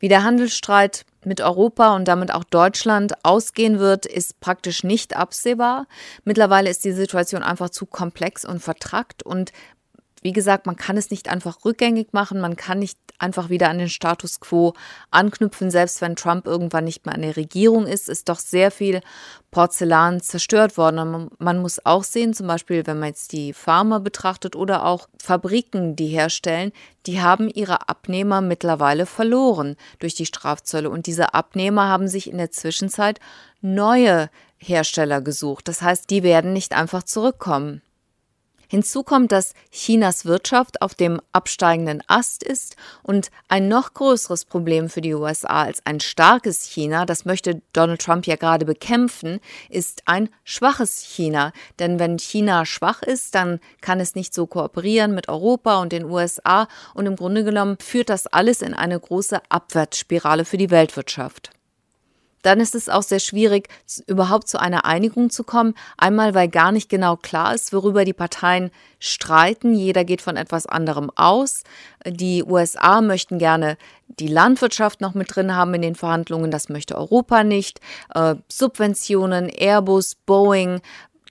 Wie 0.00 0.08
der 0.08 0.24
Handelsstreit 0.24 1.06
mit 1.24 1.40
Europa 1.40 1.94
und 1.94 2.06
damit 2.06 2.34
auch 2.34 2.44
Deutschland 2.44 3.24
ausgehen 3.24 3.78
wird, 3.78 4.04
ist 4.04 4.40
praktisch 4.40 4.84
nicht 4.84 5.16
absehbar. 5.16 5.86
Mittlerweile 6.24 6.70
ist 6.70 6.84
die 6.84 6.92
Situation 6.92 7.42
einfach 7.42 7.70
zu 7.70 7.86
komplex 7.86 8.44
und 8.44 8.60
vertrackt 8.60 9.22
und 9.22 9.52
wie 10.24 10.32
gesagt, 10.32 10.64
man 10.64 10.76
kann 10.76 10.96
es 10.96 11.10
nicht 11.10 11.28
einfach 11.28 11.66
rückgängig 11.66 12.08
machen, 12.12 12.40
man 12.40 12.56
kann 12.56 12.78
nicht 12.78 12.98
einfach 13.18 13.50
wieder 13.50 13.68
an 13.68 13.76
den 13.76 13.90
Status 13.90 14.40
quo 14.40 14.72
anknüpfen, 15.10 15.70
selbst 15.70 16.00
wenn 16.00 16.16
Trump 16.16 16.46
irgendwann 16.46 16.84
nicht 16.84 17.04
mehr 17.04 17.14
an 17.14 17.20
der 17.20 17.36
Regierung 17.36 17.86
ist, 17.86 18.08
ist 18.08 18.30
doch 18.30 18.38
sehr 18.38 18.70
viel 18.70 19.02
Porzellan 19.50 20.22
zerstört 20.22 20.78
worden. 20.78 21.14
Und 21.14 21.40
man 21.40 21.60
muss 21.60 21.84
auch 21.84 22.04
sehen, 22.04 22.32
zum 22.32 22.46
Beispiel, 22.46 22.86
wenn 22.86 22.98
man 22.98 23.08
jetzt 23.08 23.32
die 23.32 23.52
Farmer 23.52 24.00
betrachtet 24.00 24.56
oder 24.56 24.86
auch 24.86 25.08
Fabriken, 25.22 25.94
die 25.94 26.08
herstellen, 26.08 26.72
die 27.04 27.20
haben 27.20 27.50
ihre 27.50 27.90
Abnehmer 27.90 28.40
mittlerweile 28.40 29.04
verloren 29.04 29.76
durch 29.98 30.14
die 30.14 30.26
Strafzölle. 30.26 30.88
Und 30.88 31.06
diese 31.06 31.34
Abnehmer 31.34 31.88
haben 31.88 32.08
sich 32.08 32.30
in 32.30 32.38
der 32.38 32.50
Zwischenzeit 32.50 33.20
neue 33.60 34.30
Hersteller 34.56 35.20
gesucht. 35.20 35.68
Das 35.68 35.82
heißt, 35.82 36.08
die 36.08 36.22
werden 36.22 36.54
nicht 36.54 36.72
einfach 36.72 37.02
zurückkommen. 37.02 37.82
Hinzu 38.74 39.04
kommt, 39.04 39.30
dass 39.30 39.54
Chinas 39.70 40.24
Wirtschaft 40.24 40.82
auf 40.82 40.96
dem 40.96 41.20
absteigenden 41.30 42.02
Ast 42.08 42.42
ist 42.42 42.74
und 43.04 43.30
ein 43.46 43.68
noch 43.68 43.94
größeres 43.94 44.46
Problem 44.46 44.88
für 44.88 45.00
die 45.00 45.14
USA 45.14 45.62
als 45.62 45.86
ein 45.86 46.00
starkes 46.00 46.64
China, 46.64 47.06
das 47.06 47.24
möchte 47.24 47.62
Donald 47.72 48.00
Trump 48.00 48.26
ja 48.26 48.34
gerade 48.34 48.66
bekämpfen, 48.66 49.38
ist 49.68 50.02
ein 50.06 50.28
schwaches 50.42 51.02
China. 51.02 51.52
Denn 51.78 52.00
wenn 52.00 52.18
China 52.18 52.66
schwach 52.66 53.02
ist, 53.02 53.36
dann 53.36 53.60
kann 53.80 54.00
es 54.00 54.16
nicht 54.16 54.34
so 54.34 54.48
kooperieren 54.48 55.14
mit 55.14 55.28
Europa 55.28 55.80
und 55.80 55.92
den 55.92 56.06
USA 56.06 56.66
und 56.94 57.06
im 57.06 57.14
Grunde 57.14 57.44
genommen 57.44 57.76
führt 57.80 58.10
das 58.10 58.26
alles 58.26 58.60
in 58.60 58.74
eine 58.74 58.98
große 58.98 59.40
Abwärtsspirale 59.50 60.44
für 60.44 60.56
die 60.56 60.72
Weltwirtschaft 60.72 61.52
dann 62.44 62.60
ist 62.60 62.74
es 62.74 62.88
auch 62.88 63.02
sehr 63.02 63.20
schwierig, 63.20 63.68
überhaupt 64.06 64.48
zu 64.48 64.60
einer 64.60 64.84
Einigung 64.84 65.30
zu 65.30 65.44
kommen. 65.44 65.74
Einmal, 65.96 66.34
weil 66.34 66.48
gar 66.48 66.72
nicht 66.72 66.90
genau 66.90 67.16
klar 67.16 67.54
ist, 67.54 67.72
worüber 67.72 68.04
die 68.04 68.12
Parteien 68.12 68.70
streiten. 68.98 69.74
Jeder 69.74 70.04
geht 70.04 70.20
von 70.20 70.36
etwas 70.36 70.66
anderem 70.66 71.10
aus. 71.16 71.62
Die 72.06 72.44
USA 72.44 73.00
möchten 73.00 73.38
gerne 73.38 73.78
die 74.08 74.28
Landwirtschaft 74.28 75.00
noch 75.00 75.14
mit 75.14 75.34
drin 75.34 75.56
haben 75.56 75.72
in 75.74 75.82
den 75.82 75.94
Verhandlungen. 75.94 76.50
Das 76.50 76.68
möchte 76.68 76.96
Europa 76.96 77.44
nicht. 77.44 77.80
Äh, 78.14 78.34
Subventionen, 78.48 79.48
Airbus, 79.48 80.14
Boeing, 80.14 80.82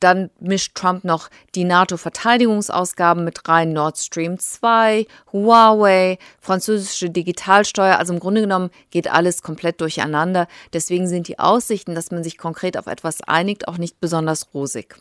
dann 0.03 0.29
mischt 0.39 0.75
Trump 0.75 1.03
noch 1.03 1.29
die 1.55 1.63
NATO-Verteidigungsausgaben 1.63 3.23
mit 3.23 3.47
rein, 3.47 3.73
Nord 3.73 3.97
Stream 3.97 4.37
2, 4.37 5.07
Huawei, 5.31 6.17
französische 6.39 7.09
Digitalsteuer. 7.09 7.97
Also 7.97 8.13
im 8.13 8.19
Grunde 8.19 8.41
genommen 8.41 8.69
geht 8.91 9.09
alles 9.09 9.41
komplett 9.41 9.81
durcheinander. 9.81 10.47
Deswegen 10.73 11.07
sind 11.07 11.27
die 11.27 11.39
Aussichten, 11.39 11.95
dass 11.95 12.11
man 12.11 12.23
sich 12.23 12.37
konkret 12.37 12.77
auf 12.77 12.87
etwas 12.87 13.21
einigt, 13.21 13.67
auch 13.67 13.77
nicht 13.77 13.99
besonders 13.99 14.53
rosig. 14.53 14.97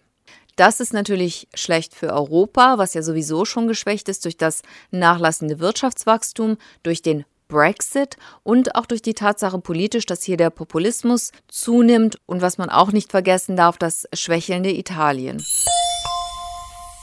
Das 0.57 0.81
ist 0.81 0.93
natürlich 0.93 1.49
schlecht 1.55 1.95
für 1.95 2.13
Europa, 2.13 2.77
was 2.77 2.95
ja 2.95 3.03
sowieso 3.03 3.45
schon 3.45 3.69
geschwächt 3.69 4.09
ist 4.09 4.25
durch 4.25 4.37
das 4.37 4.63
nachlassende 4.91 5.61
Wirtschaftswachstum, 5.61 6.59
durch 6.83 7.01
den 7.01 7.25
Brexit 7.53 8.17
und 8.43 8.75
auch 8.75 8.87
durch 8.87 9.03
die 9.03 9.15
Tatsache 9.15 9.59
politisch, 9.59 10.07
dass 10.07 10.23
hier 10.23 10.37
der 10.37 10.51
Populismus 10.51 11.31
zunimmt 11.49 12.17
und 12.27 12.41
was 12.41 12.59
man 12.59 12.71
auch 12.71 12.91
nicht 12.93 13.11
vergessen 13.11 13.57
darf, 13.57 13.77
das 13.77 14.09
schwächelnde 14.15 14.73
Italien. 14.73 15.45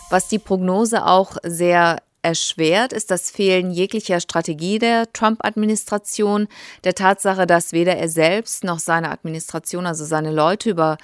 Was 0.10 0.28
die 0.28 0.40
Prognose 0.40 1.06
auch 1.06 1.38
sehr 1.44 2.02
erschwert, 2.24 2.94
ist 2.94 3.12
das 3.12 3.30
Fehlen 3.30 3.72
jeglicher 3.72 4.20
Strategie 4.20 4.80
der 4.80 5.14
Trump-Administration, 5.14 6.48
der 6.84 6.96
Tatsache, 6.96 7.46
dass 7.46 7.72
weder 7.72 7.96
er 7.96 8.10
selbst 8.10 8.64
noch 8.64 8.80
seine 8.80 9.12
Administration, 9.12 9.86
also 9.86 10.04
seine 10.04 10.32
Leute 10.32 10.72
über 10.72 10.98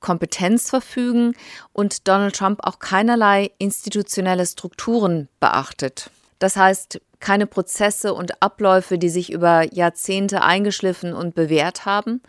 Kompetenz 0.00 0.68
verfügen 0.68 1.34
und 1.72 2.06
Donald 2.06 2.36
Trump 2.36 2.60
auch 2.62 2.78
keinerlei 2.78 3.52
institutionelle 3.58 4.44
Strukturen 4.44 5.28
beachtet. 5.40 6.10
Das 6.42 6.56
heißt, 6.56 7.00
keine 7.20 7.46
Prozesse 7.46 8.14
und 8.14 8.42
Abläufe, 8.42 8.98
die 8.98 9.10
sich 9.10 9.30
über 9.30 9.72
Jahrzehnte 9.72 10.42
eingeschliffen 10.42 11.12
und 11.12 11.36
bewährt 11.36 11.86
haben. 11.86 12.20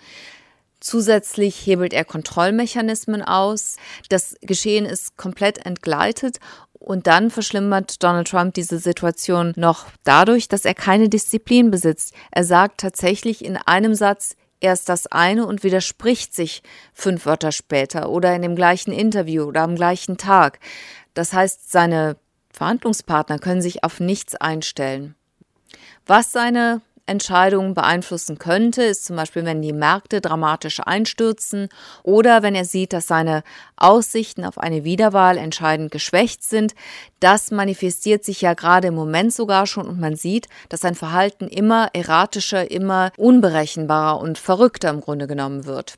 Zusätzlich 0.79 1.65
hebelt 1.65 1.93
er 1.93 2.05
Kontrollmechanismen 2.05 3.23
aus. 3.23 3.77
Das 4.09 4.35
Geschehen 4.41 4.85
ist 4.85 5.17
komplett 5.17 5.65
entgleitet 5.65 6.37
und 6.73 7.07
dann 7.07 7.31
verschlimmert 7.31 8.03
Donald 8.03 8.27
Trump 8.27 8.53
diese 8.53 8.77
Situation 8.77 9.53
noch 9.55 9.87
dadurch, 10.03 10.47
dass 10.47 10.63
er 10.63 10.75
keine 10.75 11.09
Disziplin 11.09 11.71
besitzt. 11.71 12.13
Er 12.29 12.43
sagt 12.43 12.81
tatsächlich 12.81 13.43
in 13.43 13.57
einem 13.57 13.95
Satz 13.95 14.35
erst 14.59 14.89
das 14.89 15.07
eine 15.07 15.47
und 15.47 15.63
widerspricht 15.63 16.35
sich 16.35 16.61
fünf 16.93 17.25
Wörter 17.25 17.51
später 17.51 18.11
oder 18.11 18.35
in 18.35 18.43
dem 18.43 18.55
gleichen 18.55 18.93
Interview 18.93 19.45
oder 19.45 19.63
am 19.63 19.73
gleichen 19.73 20.17
Tag. 20.17 20.59
Das 21.15 21.33
heißt, 21.33 21.71
seine 21.71 22.15
Verhandlungspartner 22.53 23.39
können 23.39 23.61
sich 23.61 23.83
auf 23.83 23.99
nichts 23.99 24.35
einstellen. 24.35 25.15
Was 26.05 26.31
seine 26.31 26.81
Entscheidungen 27.05 27.73
beeinflussen 27.73 28.37
könnte, 28.37 28.83
ist 28.83 29.05
zum 29.05 29.17
Beispiel, 29.17 29.43
wenn 29.43 29.61
die 29.61 29.73
Märkte 29.73 30.21
dramatisch 30.21 30.79
einstürzen 30.79 31.67
oder 32.03 32.43
wenn 32.43 32.55
er 32.55 32.63
sieht, 32.63 32.93
dass 32.93 33.07
seine 33.07 33.43
Aussichten 33.75 34.45
auf 34.45 34.57
eine 34.57 34.85
Wiederwahl 34.85 35.37
entscheidend 35.37 35.91
geschwächt 35.91 36.43
sind. 36.43 36.75
Das 37.19 37.51
manifestiert 37.51 38.23
sich 38.23 38.39
ja 38.41 38.53
gerade 38.53 38.87
im 38.87 38.95
Moment 38.95 39.33
sogar 39.33 39.67
schon 39.67 39.87
und 39.87 39.99
man 39.99 40.15
sieht, 40.15 40.47
dass 40.69 40.81
sein 40.81 40.95
Verhalten 40.95 41.47
immer 41.47 41.89
erratischer, 41.93 42.71
immer 42.71 43.11
unberechenbarer 43.17 44.21
und 44.21 44.37
verrückter 44.37 44.89
im 44.89 45.01
Grunde 45.01 45.27
genommen 45.27 45.65
wird. 45.65 45.97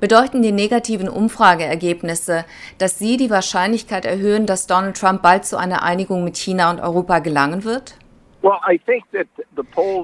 Bedeuten 0.00 0.42
die 0.42 0.52
negativen 0.52 1.08
Umfrageergebnisse, 1.08 2.44
dass 2.78 2.98
Sie 3.00 3.16
die 3.16 3.30
Wahrscheinlichkeit 3.30 4.04
erhöhen, 4.04 4.46
dass 4.46 4.68
Donald 4.68 4.96
Trump 4.96 5.22
bald 5.22 5.44
zu 5.44 5.56
einer 5.56 5.82
Einigung 5.82 6.22
mit 6.22 6.36
China 6.36 6.70
und 6.70 6.78
Europa 6.80 7.18
gelangen 7.18 7.64
wird? 7.64 7.96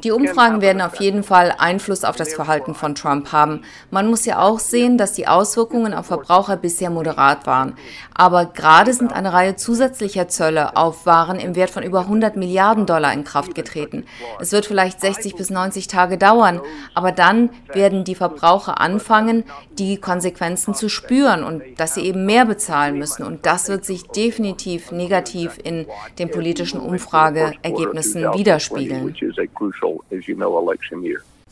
Die 0.03 0.11
Umfragen 0.11 0.61
werden 0.61 0.83
auf 0.83 0.97
jeden 0.97 1.23
Fall 1.23 1.55
Einfluss 1.57 2.05
auf 2.05 2.16
das 2.16 2.35
Verhalten 2.35 2.75
von 2.75 2.97
Trump 2.97 3.31
haben. 3.31 3.62
Man 3.92 4.09
muss 4.09 4.27
ja 4.27 4.40
auch 4.40 4.59
sehen, 4.59 4.99
dass 4.99 5.12
die 5.12 5.29
Auswirkungen 5.29 5.94
auf 5.94 6.07
Verbraucher 6.07 6.57
bisher 6.57 6.90
moderat 6.90 7.47
waren. 7.47 7.77
Aber 8.12 8.47
gerade 8.47 8.92
sind 8.92 9.12
eine 9.12 9.33
Reihe 9.33 9.55
zusätzlicher 9.55 10.27
Zölle 10.27 10.77
auf 10.77 11.07
Waren 11.07 11.38
im 11.38 11.55
Wert 11.55 11.70
von 11.70 11.85
über 11.85 12.01
100 12.01 12.37
Milliarden 12.37 12.87
Dollar 12.87 13.12
in 13.12 13.23
Kraft 13.23 13.55
getreten. 13.55 14.05
Es 14.40 14.51
wird 14.51 14.66
vielleicht 14.66 15.01
60 15.01 15.37
bis 15.37 15.51
90 15.51 15.87
Tage 15.87 16.18
dauern, 16.18 16.61
aber 16.94 17.12
dann 17.12 17.51
werden 17.73 18.03
die 18.05 18.16
Verbraucher 18.16 18.81
anfangen, 18.81 19.44
die 19.79 19.99
Konsequenzen 19.99 20.75
zu 20.75 20.88
spüren 20.88 21.44
und 21.44 21.62
dass 21.79 21.94
sie 21.94 22.03
eben 22.03 22.27
mehr 22.27 22.47
bezahlen 22.47 22.99
müssen. 22.99 23.25
Und 23.25 23.47
das 23.47 23.68
wird 23.68 23.85
sich 23.85 24.09
definitiv 24.09 24.90
negativ 24.90 25.59
in 25.62 25.87
den 26.18 26.31
politischen 26.31 26.81
Umfrageergebnissen 26.81 28.23
widerspiegeln. 28.32 29.14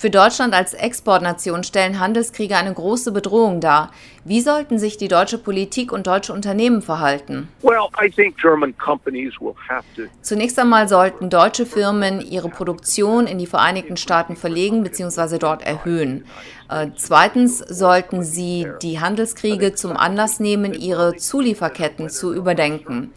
Für 0.02 0.10
Deutschland 0.10 0.52
als 0.52 0.74
Exportnation 0.74 1.62
stellen 1.62 2.00
Handelskriege 2.00 2.56
eine 2.56 2.74
große 2.74 3.12
Bedrohung 3.12 3.60
dar. 3.60 3.92
Wie 4.24 4.40
sollten 4.40 4.80
sich 4.80 4.96
die 4.96 5.06
deutsche 5.06 5.38
Politik 5.38 5.92
und 5.92 6.08
deutsche 6.08 6.32
Unternehmen 6.32 6.82
verhalten? 6.82 7.48
Zunächst 10.20 10.58
einmal 10.58 10.88
sollten 10.88 11.30
deutsche 11.30 11.66
Firmen 11.66 12.20
ihre 12.20 12.48
Produktion 12.48 13.28
in 13.28 13.38
die 13.38 13.46
Vereinigten 13.46 13.96
Staaten 13.96 14.34
verlegen 14.34 14.82
bzw. 14.82 15.38
dort 15.38 15.62
erhöhen. 15.62 16.24
Äh, 16.68 16.88
zweitens 16.96 17.58
sollten 17.58 18.24
sie 18.24 18.66
die 18.82 18.98
Handelskriege 18.98 19.74
zum 19.74 19.96
Anlass 19.96 20.40
nehmen, 20.40 20.74
ihre 20.74 21.14
Zulieferketten 21.14 22.10
zu 22.10 22.34
überdenken. 22.34 23.12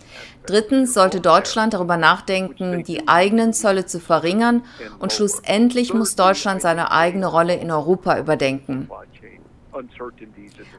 Drittens 0.45 0.93
sollte 0.93 1.21
Deutschland 1.21 1.73
darüber 1.73 1.97
nachdenken, 1.97 2.83
die 2.83 3.07
eigenen 3.07 3.53
Zölle 3.53 3.85
zu 3.85 3.99
verringern 3.99 4.63
und 4.99 5.11
schlussendlich 5.11 5.93
muss 5.93 6.15
Deutschland 6.15 6.61
seine 6.61 6.91
eigene 6.91 7.27
Rolle 7.27 7.55
in 7.55 7.71
Europa 7.71 8.17
überdenken. 8.19 8.89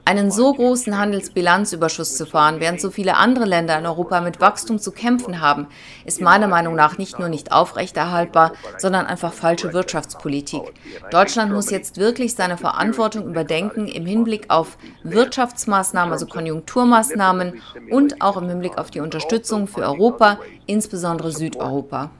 Einen 0.05 0.31
so 0.31 0.55
großen 0.55 0.97
Handelsbilanzüberschuss 0.97 2.17
zu 2.17 2.27
fahren, 2.27 2.61
während 2.61 2.81
so 2.81 2.91
viele 2.91 3.17
andere 3.17 3.45
Länder 3.45 3.79
in 3.79 3.87
Europa 3.87 4.21
mit 4.21 4.41
Wachstum 4.41 4.79
zu 4.79 4.93
kämpfen 4.93 5.41
haben, 5.41 5.67
ist 6.05 6.21
meiner 6.21 6.49
Meinung 6.49 6.75
nach 6.75 6.97
nicht 6.97 7.19
nur 7.19 7.29
nicht 7.29 7.53
aufrechterhaltbar, 7.53 8.53
sondern 8.79 9.07
einfach 9.07 9.33
falsche 9.33 9.73
Wirtschaftspolitik. 9.73 10.63
Deutschland 11.11 11.53
muss 11.53 11.71
jetzt 11.71 11.99
wirklich 11.99 12.35
seine 12.35 12.57
Verantwortung 12.57 13.29
überdenken 13.29 13.87
im 13.87 14.07
Hinblick 14.07 14.47
auf 14.49 14.79
Wirtschaftsmaßnahmen, 15.03 16.13
also 16.13 16.27
Konjunkturmaßnahmen 16.27 17.61
und 17.91 18.23
auch 18.23 18.37
im 18.37 18.49
Hinblick 18.49 18.79
auf 18.79 18.91
die 18.91 19.01
Unterstützung 19.01 19.67
für 19.67 19.83
Europa, 19.83 20.39
insbesondere 20.67 21.33
Südeuropa. 21.33 22.11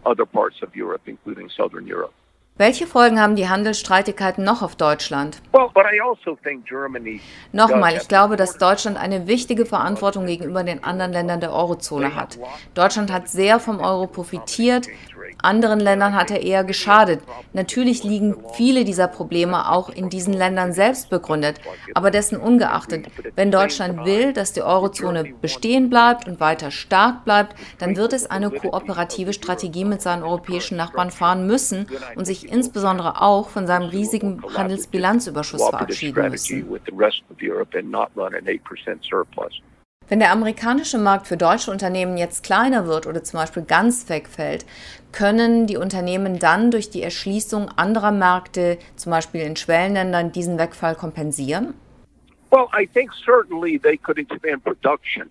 Welche 2.59 2.87
Folgen 2.87 3.21
haben 3.21 3.37
die 3.37 3.51
Handelsstreitigkeiten 3.51 4.43
noch 4.43 4.63
auf 4.63 4.77
Deutschland? 4.77 5.43
Also 7.53 7.69
Nochmal, 7.75 7.97
ich 7.97 8.09
glaube, 8.09 8.37
dass 8.37 8.57
Deutschland 8.57 8.97
eine 8.97 9.27
wichtige 9.27 9.67
Verantwortung 9.67 10.25
gegenüber 10.25 10.65
den 10.65 10.83
anderen 10.83 11.13
Ländern 11.13 11.41
der 11.41 11.53
Eurozone 11.53 12.15
hat. 12.15 12.39
Deutschland 12.73 13.13
hat 13.13 13.29
sehr 13.29 13.61
vom 13.61 13.81
Euro 13.81 14.07
profitiert. 14.07 14.89
Anderen 15.43 15.81
Ländern 15.81 16.15
hat 16.15 16.31
er 16.31 16.43
eher 16.43 16.65
geschadet. 16.65 17.21
Natürlich 17.53 18.05
liegen 18.05 18.37
viele 18.55 18.85
dieser 18.85 19.07
Probleme 19.07 19.71
auch 19.71 19.91
in 19.91 20.09
diesen 20.09 20.33
Ländern 20.33 20.73
selbst 20.73 21.11
begründet. 21.11 21.61
Aber 21.95 22.11
dessen 22.11 22.39
ungeachtet, 22.39 23.07
wenn 23.35 23.51
Deutschland 23.51 24.05
will, 24.05 24.33
dass 24.33 24.53
die 24.53 24.63
Eurozone 24.63 25.25
bestehen 25.41 25.91
bleibt 25.91 26.27
und 26.27 26.41
weiter 26.41 26.71
stark 26.71 27.25
bleibt, 27.25 27.55
dann 27.79 27.97
wird 27.97 28.13
es 28.13 28.31
eine 28.31 28.51
kooperative 28.51 29.33
Strategie 29.33 29.85
mit 29.85 30.03
seinen 30.03 30.23
europäischen 30.23 30.77
Nachbarn 30.77 31.11
fahren 31.11 31.47
müssen 31.47 31.87
und 32.17 32.25
sich 32.25 32.51
insbesondere 32.51 33.21
auch 33.21 33.49
von 33.49 33.67
seinem 33.67 33.89
riesigen 33.89 34.43
Handelsbilanzüberschuss 34.57 35.63
verabschieden 35.69 36.31
müssen. 36.31 36.67
Wenn 40.09 40.21
der 40.21 40.31
amerikanische 40.31 40.99
Markt 40.99 41.27
für 41.27 41.37
deutsche 41.37 41.73
Unternehmen 41.73 42.17
jetzt 42.17 42.45
kleiner 42.45 42.87
wird 42.87 43.07
oder 43.07 43.25
zum 43.25 43.41
Beispiel 43.41 43.65
ganz 43.65 44.09
wegfällt, 44.09 44.65
können 45.17 45.67
die 45.67 45.79
Unternehmen 45.79 46.39
dann 46.39 46.71
durch 46.71 46.91
die 46.91 47.03
Erschließung 47.03 47.71
anderer 47.71 48.13
Märkte, 48.13 48.79
zum 48.97 49.13
Beispiel 49.13 49.41
in 49.41 49.57
Schwellenländern, 49.57 50.31
diesen 50.31 50.59
Wegfall 50.59 50.95
kompensieren? 50.95 51.73
Well, 52.51 52.67
I 52.79 52.87
think 52.87 53.13
certainly 53.25 53.79
they 53.79 53.97
could 53.97 54.19
expand 54.19 54.63
production. 54.63 55.31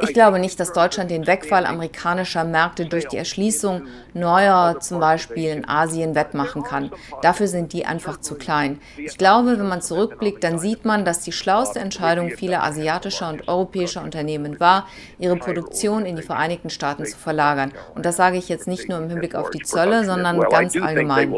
Ich 0.00 0.12
glaube 0.12 0.38
nicht, 0.38 0.60
dass 0.60 0.72
Deutschland 0.72 1.10
den 1.10 1.26
Wegfall 1.26 1.66
amerikanischer 1.66 2.44
Märkte 2.44 2.86
durch 2.86 3.08
die 3.08 3.16
Erschließung 3.16 3.86
neuer, 4.14 4.80
zum 4.80 5.00
Beispiel 5.00 5.50
in 5.50 5.68
Asien, 5.68 6.14
wettmachen 6.14 6.62
kann. 6.62 6.90
Dafür 7.22 7.46
sind 7.46 7.72
die 7.72 7.86
einfach 7.86 8.20
zu 8.20 8.34
klein. 8.34 8.80
Ich 8.96 9.18
glaube, 9.18 9.58
wenn 9.58 9.68
man 9.68 9.80
zurückblickt, 9.80 10.44
dann 10.44 10.58
sieht 10.58 10.84
man, 10.84 11.04
dass 11.04 11.20
die 11.20 11.32
schlauste 11.32 11.78
Entscheidung 11.78 12.30
vieler 12.30 12.62
asiatischer 12.62 13.28
und 13.28 13.48
europäischer 13.48 14.02
Unternehmen 14.02 14.60
war, 14.60 14.86
ihre 15.18 15.36
Produktion 15.36 16.04
in 16.06 16.16
die 16.16 16.22
Vereinigten 16.22 16.70
Staaten 16.70 17.06
zu 17.06 17.16
verlagern. 17.16 17.72
Und 17.94 18.04
das 18.04 18.16
sage 18.16 18.36
ich 18.36 18.48
jetzt 18.48 18.68
nicht 18.68 18.88
nur 18.88 18.98
im 18.98 19.08
Hinblick 19.08 19.34
auf 19.34 19.50
die 19.50 19.62
Zölle, 19.62 20.04
sondern 20.04 20.40
ganz 20.40 20.76
allgemein. 20.76 21.34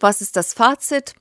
Was 0.00 0.20
ist 0.20 0.36
das 0.36 0.52
Fazit? 0.54 1.14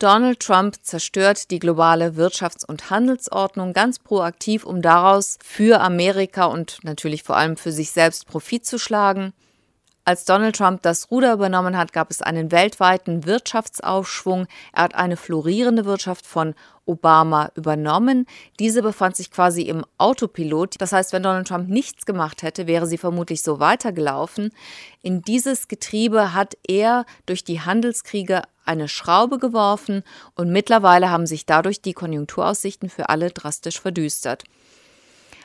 Donald 0.00 0.40
Trump 0.40 0.76
zerstört 0.80 1.50
die 1.50 1.58
globale 1.58 2.12
Wirtschafts- 2.16 2.64
und 2.64 2.88
Handelsordnung 2.88 3.74
ganz 3.74 3.98
proaktiv, 3.98 4.64
um 4.64 4.80
daraus 4.80 5.36
für 5.44 5.82
Amerika 5.82 6.46
und 6.46 6.78
natürlich 6.84 7.22
vor 7.22 7.36
allem 7.36 7.58
für 7.58 7.70
sich 7.70 7.90
selbst 7.90 8.26
Profit 8.26 8.64
zu 8.64 8.78
schlagen. 8.78 9.34
Als 10.10 10.24
Donald 10.24 10.56
Trump 10.56 10.82
das 10.82 11.12
Ruder 11.12 11.32
übernommen 11.34 11.76
hat, 11.76 11.92
gab 11.92 12.10
es 12.10 12.20
einen 12.20 12.50
weltweiten 12.50 13.26
Wirtschaftsaufschwung. 13.26 14.48
Er 14.72 14.82
hat 14.82 14.96
eine 14.96 15.16
florierende 15.16 15.84
Wirtschaft 15.84 16.26
von 16.26 16.56
Obama 16.84 17.52
übernommen. 17.54 18.26
Diese 18.58 18.82
befand 18.82 19.14
sich 19.14 19.30
quasi 19.30 19.62
im 19.62 19.84
Autopilot. 19.98 20.74
Das 20.80 20.90
heißt, 20.90 21.12
wenn 21.12 21.22
Donald 21.22 21.46
Trump 21.46 21.68
nichts 21.68 22.06
gemacht 22.06 22.42
hätte, 22.42 22.66
wäre 22.66 22.88
sie 22.88 22.98
vermutlich 22.98 23.42
so 23.42 23.60
weitergelaufen. 23.60 24.50
In 25.00 25.22
dieses 25.22 25.68
Getriebe 25.68 26.34
hat 26.34 26.56
er 26.66 27.06
durch 27.26 27.44
die 27.44 27.60
Handelskriege 27.60 28.42
eine 28.64 28.88
Schraube 28.88 29.38
geworfen 29.38 30.02
und 30.34 30.50
mittlerweile 30.50 31.10
haben 31.10 31.28
sich 31.28 31.46
dadurch 31.46 31.82
die 31.82 31.92
Konjunkturaussichten 31.92 32.90
für 32.90 33.10
alle 33.10 33.30
drastisch 33.30 33.80
verdüstert. 33.80 34.42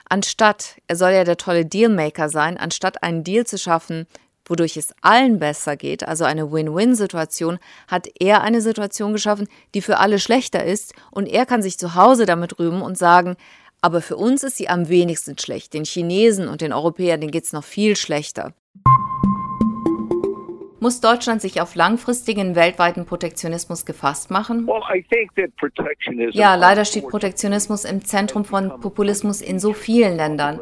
Anstatt, 0.07 0.75
er 0.87 0.95
soll 0.95 1.11
ja 1.11 1.23
der 1.23 1.37
tolle 1.37 1.65
Dealmaker 1.65 2.29
sein, 2.29 2.57
anstatt 2.57 3.01
einen 3.01 3.23
Deal 3.23 3.45
zu 3.45 3.57
schaffen, 3.57 4.05
wodurch 4.45 4.77
es 4.77 4.93
allen 5.01 5.39
besser 5.39 5.75
geht, 5.75 6.07
also 6.07 6.23
eine 6.23 6.51
Win-Win-Situation, 6.51 7.59
hat 7.87 8.07
er 8.19 8.41
eine 8.41 8.61
Situation 8.61 9.13
geschaffen, 9.13 9.47
die 9.73 9.81
für 9.81 9.97
alle 9.97 10.19
schlechter 10.19 10.63
ist 10.63 10.93
und 11.11 11.27
er 11.27 11.45
kann 11.45 11.61
sich 11.61 11.77
zu 11.77 11.95
Hause 11.95 12.25
damit 12.25 12.59
rühmen 12.59 12.81
und 12.81 12.97
sagen, 12.97 13.35
aber 13.81 14.01
für 14.01 14.17
uns 14.17 14.43
ist 14.43 14.57
sie 14.57 14.67
am 14.67 14.89
wenigsten 14.89 15.37
schlecht. 15.37 15.73
Den 15.73 15.85
Chinesen 15.85 16.47
und 16.47 16.61
den 16.61 16.73
Europäern, 16.73 17.21
denen 17.21 17.31
geht 17.31 17.43
es 17.43 17.53
noch 17.53 17.63
viel 17.63 17.95
schlechter. 17.95 18.53
Muss 20.85 21.01
Deutschland 21.01 21.41
sich 21.41 21.61
auf 21.61 21.73
langfristigen 21.73 22.53
weltweiten 22.53 23.07
Protektionismus 23.07 23.87
gefasst 23.87 24.29
machen? 24.29 24.69
Ja, 26.35 26.53
leider 26.53 26.85
steht 26.85 27.07
Protektionismus 27.07 27.85
im 27.85 28.05
Zentrum 28.05 28.45
von 28.45 28.79
Populismus 28.81 29.41
in 29.41 29.59
so 29.59 29.73
vielen 29.73 30.15
Ländern. 30.15 30.59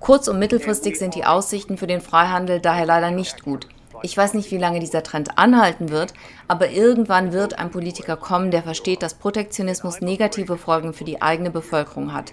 Kurz- 0.00 0.28
und 0.28 0.38
mittelfristig 0.38 0.98
sind 0.98 1.14
die 1.14 1.26
Aussichten 1.26 1.76
für 1.76 1.86
den 1.86 2.00
Freihandel 2.00 2.58
daher 2.58 2.86
leider 2.86 3.10
nicht 3.10 3.42
gut. 3.42 3.68
Ich 4.02 4.16
weiß 4.16 4.32
nicht, 4.32 4.50
wie 4.50 4.56
lange 4.56 4.80
dieser 4.80 5.02
Trend 5.02 5.36
anhalten 5.36 5.90
wird, 5.90 6.14
aber 6.48 6.70
irgendwann 6.70 7.34
wird 7.34 7.58
ein 7.58 7.70
Politiker 7.70 8.16
kommen, 8.16 8.50
der 8.50 8.62
versteht, 8.62 9.02
dass 9.02 9.12
Protektionismus 9.12 10.00
negative 10.00 10.56
Folgen 10.56 10.94
für 10.94 11.04
die 11.04 11.20
eigene 11.20 11.50
Bevölkerung 11.50 12.14
hat. 12.14 12.32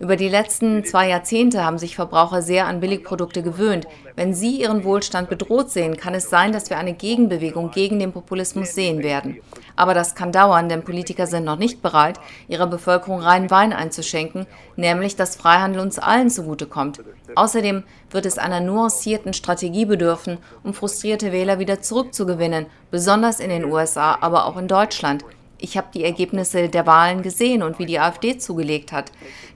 Über 0.00 0.16
die 0.16 0.28
letzten 0.28 0.84
zwei 0.84 1.08
Jahrzehnte 1.08 1.64
haben 1.64 1.78
sich 1.78 1.94
Verbraucher 1.94 2.42
sehr 2.42 2.66
an 2.66 2.80
Billigprodukte 2.80 3.42
gewöhnt. 3.42 3.86
Wenn 4.16 4.34
sie 4.34 4.60
ihren 4.60 4.84
Wohlstand 4.84 5.28
bedroht 5.28 5.70
sehen, 5.70 5.96
kann 5.96 6.14
es 6.14 6.28
sein, 6.28 6.52
dass 6.52 6.68
wir 6.68 6.78
eine 6.78 6.94
Gegenbewegung 6.94 7.70
gegen 7.70 7.98
den 7.98 8.12
Populismus 8.12 8.74
sehen 8.74 9.02
werden. 9.02 9.38
Aber 9.76 9.94
das 9.94 10.14
kann 10.14 10.32
dauern, 10.32 10.68
denn 10.68 10.82
Politiker 10.82 11.26
sind 11.26 11.44
noch 11.44 11.58
nicht 11.58 11.80
bereit, 11.82 12.18
ihrer 12.48 12.66
Bevölkerung 12.66 13.20
reinen 13.20 13.50
Wein 13.50 13.72
einzuschenken, 13.72 14.46
nämlich 14.76 15.16
dass 15.16 15.36
Freihandel 15.36 15.80
uns 15.80 15.98
allen 15.98 16.30
zugutekommt. 16.30 17.00
Außerdem 17.36 17.84
wird 18.10 18.26
es 18.26 18.38
einer 18.38 18.60
nuancierten 18.60 19.32
Strategie 19.32 19.84
bedürfen, 19.84 20.38
um 20.62 20.74
frustrierte 20.74 21.32
Wähler 21.32 21.58
wieder 21.58 21.82
zurückzugewinnen, 21.82 22.66
besonders 22.90 23.40
in 23.40 23.50
den 23.50 23.64
USA, 23.64 24.18
aber 24.20 24.46
auch 24.46 24.56
in 24.56 24.68
Deutschland. 24.68 25.24
Ich 25.64 25.78
habe 25.78 25.88
die 25.94 26.04
Ergebnisse 26.04 26.68
der 26.68 26.86
Wahlen 26.86 27.22
gesehen 27.22 27.62
und 27.62 27.78
wie 27.78 27.86
die 27.86 27.98
AfD 27.98 28.36
zugelegt 28.36 28.92
hat. 28.92 29.10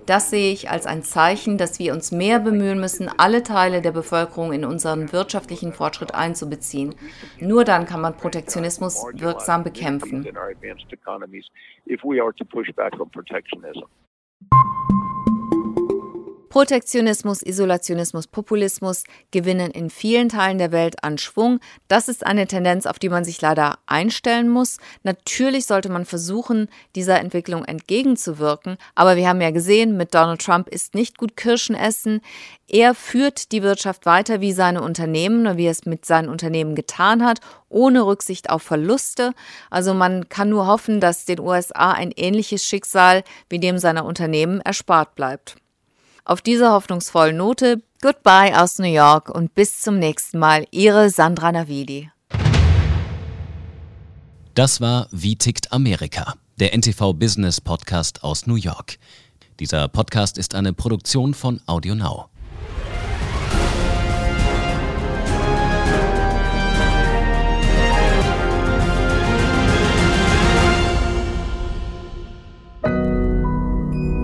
Das 0.07 0.31
sehe 0.31 0.55
ich 0.55 0.71
als 0.71 0.87
ein 0.87 1.03
Zeichen, 1.03 1.59
dass 1.59 1.79
wir 1.79 1.93
uns 1.93 2.13
mehr 2.13 2.39
bemühen 2.39 2.81
müssen, 2.81 3.11
alle 3.19 3.43
Teile 3.43 3.83
der 3.83 3.93
Bevölkerung 3.93 4.55
in 4.55 4.65
unseren 4.65 5.13
wirtschaftlichen 5.13 5.75
Fortschritt 5.75 6.15
einzubeziehen. 6.15 6.95
Nur 7.41 7.65
dann 7.65 7.85
kann 7.85 8.01
man 8.01 8.17
Protektionismus 8.17 9.05
wirksam 9.13 9.65
bekämpfen. 9.65 10.27
Protektionismus, 16.49 17.43
Isolationismus, 17.43 18.27
Populismus 18.27 19.05
gewinnen 19.31 19.71
in 19.71 19.91
vielen 19.91 20.29
Teilen 20.29 20.59
der 20.59 20.73
Welt 20.73 21.05
an 21.05 21.19
Schwung. 21.19 21.61
Das 21.89 22.09
ist 22.09 22.25
eine 22.25 22.47
Tendenz, 22.47 22.87
auf 22.87 22.99
die 22.99 23.11
man 23.11 23.25
sich 23.25 23.41
leider 23.41 23.79
einstellen 23.87 24.49
muss. 24.49 24.79
Natürlich 25.03 25.67
sollte 25.67 25.91
man 25.91 26.07
versuchen, 26.07 26.69
dieser 26.95 27.21
Entwicklung 27.21 27.65
entgegenzuwirken. 27.65 28.79
Aber 28.95 29.17
wir 29.17 29.29
haben 29.29 29.41
ja 29.41 29.51
gesehen, 29.51 29.97
mit 29.97 30.15
Donald 30.15 30.41
Trump 30.41 30.69
ist 30.69 30.95
nicht 30.95 31.19
gut 31.19 31.37
Kirschen 31.37 31.75
essen. 31.75 32.21
Er 32.67 32.95
führt 32.95 33.53
die 33.53 33.63
Wirtschaft 33.63 34.07
weiter 34.07 34.41
wie 34.41 34.53
seine 34.53 34.83
Unternehmen, 34.83 35.57
wie 35.57 35.67
er 35.67 35.71
es 35.71 35.87
mit 35.87 36.05
seinen 36.05 36.29
Unternehmen 36.29 36.75
getan 36.75 37.25
hat, 37.25 37.41
ohne 37.69 38.05
Rücksicht 38.05 38.51
auf 38.51 38.63
Verluste. 38.63 39.33
Also 39.71 39.95
man 39.95 40.29
kann 40.29 40.49
nur 40.49 40.67
hoffen, 40.67 41.01
dass 41.01 41.25
den 41.25 41.41
USA 41.41 41.93
ein 41.93 42.13
ähnliches 42.17 42.65
Schicksal 42.65 43.23
wie 43.49 43.59
dem 43.59 43.79
seiner 43.79 44.05
Unternehmen 44.05 44.61
erspart 44.61 45.15
bleibt. 45.15 45.57
Auf 46.29 46.43
dieser 46.43 46.73
hoffnungsvollen 46.73 47.39
Note, 47.39 47.83
goodbye 48.03 48.53
aus 48.55 48.79
New 48.79 48.85
York 48.85 49.31
und 49.31 49.55
bis 49.55 49.81
zum 49.81 49.99
nächsten 49.99 50.39
Mal, 50.39 50.67
Ihre 50.71 51.09
Sandra 51.09 51.53
Navidi. 51.53 52.11
Das 54.55 54.83
war 54.83 55.09
Wie 55.11 55.37
tickt 55.37 55.73
Amerika, 55.73 56.35
der 56.61 56.75
NTV 56.77 57.15
Business 57.15 57.63
Podcast 57.63 58.25
aus 58.25 58.47
New 58.47 58.57
York. 58.57 58.99
Dieser 59.59 59.89
Podcast 59.89 60.37
ist 60.37 60.55
eine 60.55 60.75
Produktion 60.75 61.33
von 61.33 61.63
AudioNow. 61.65 62.27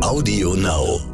Audio 0.03 0.55
Now. 0.55 1.13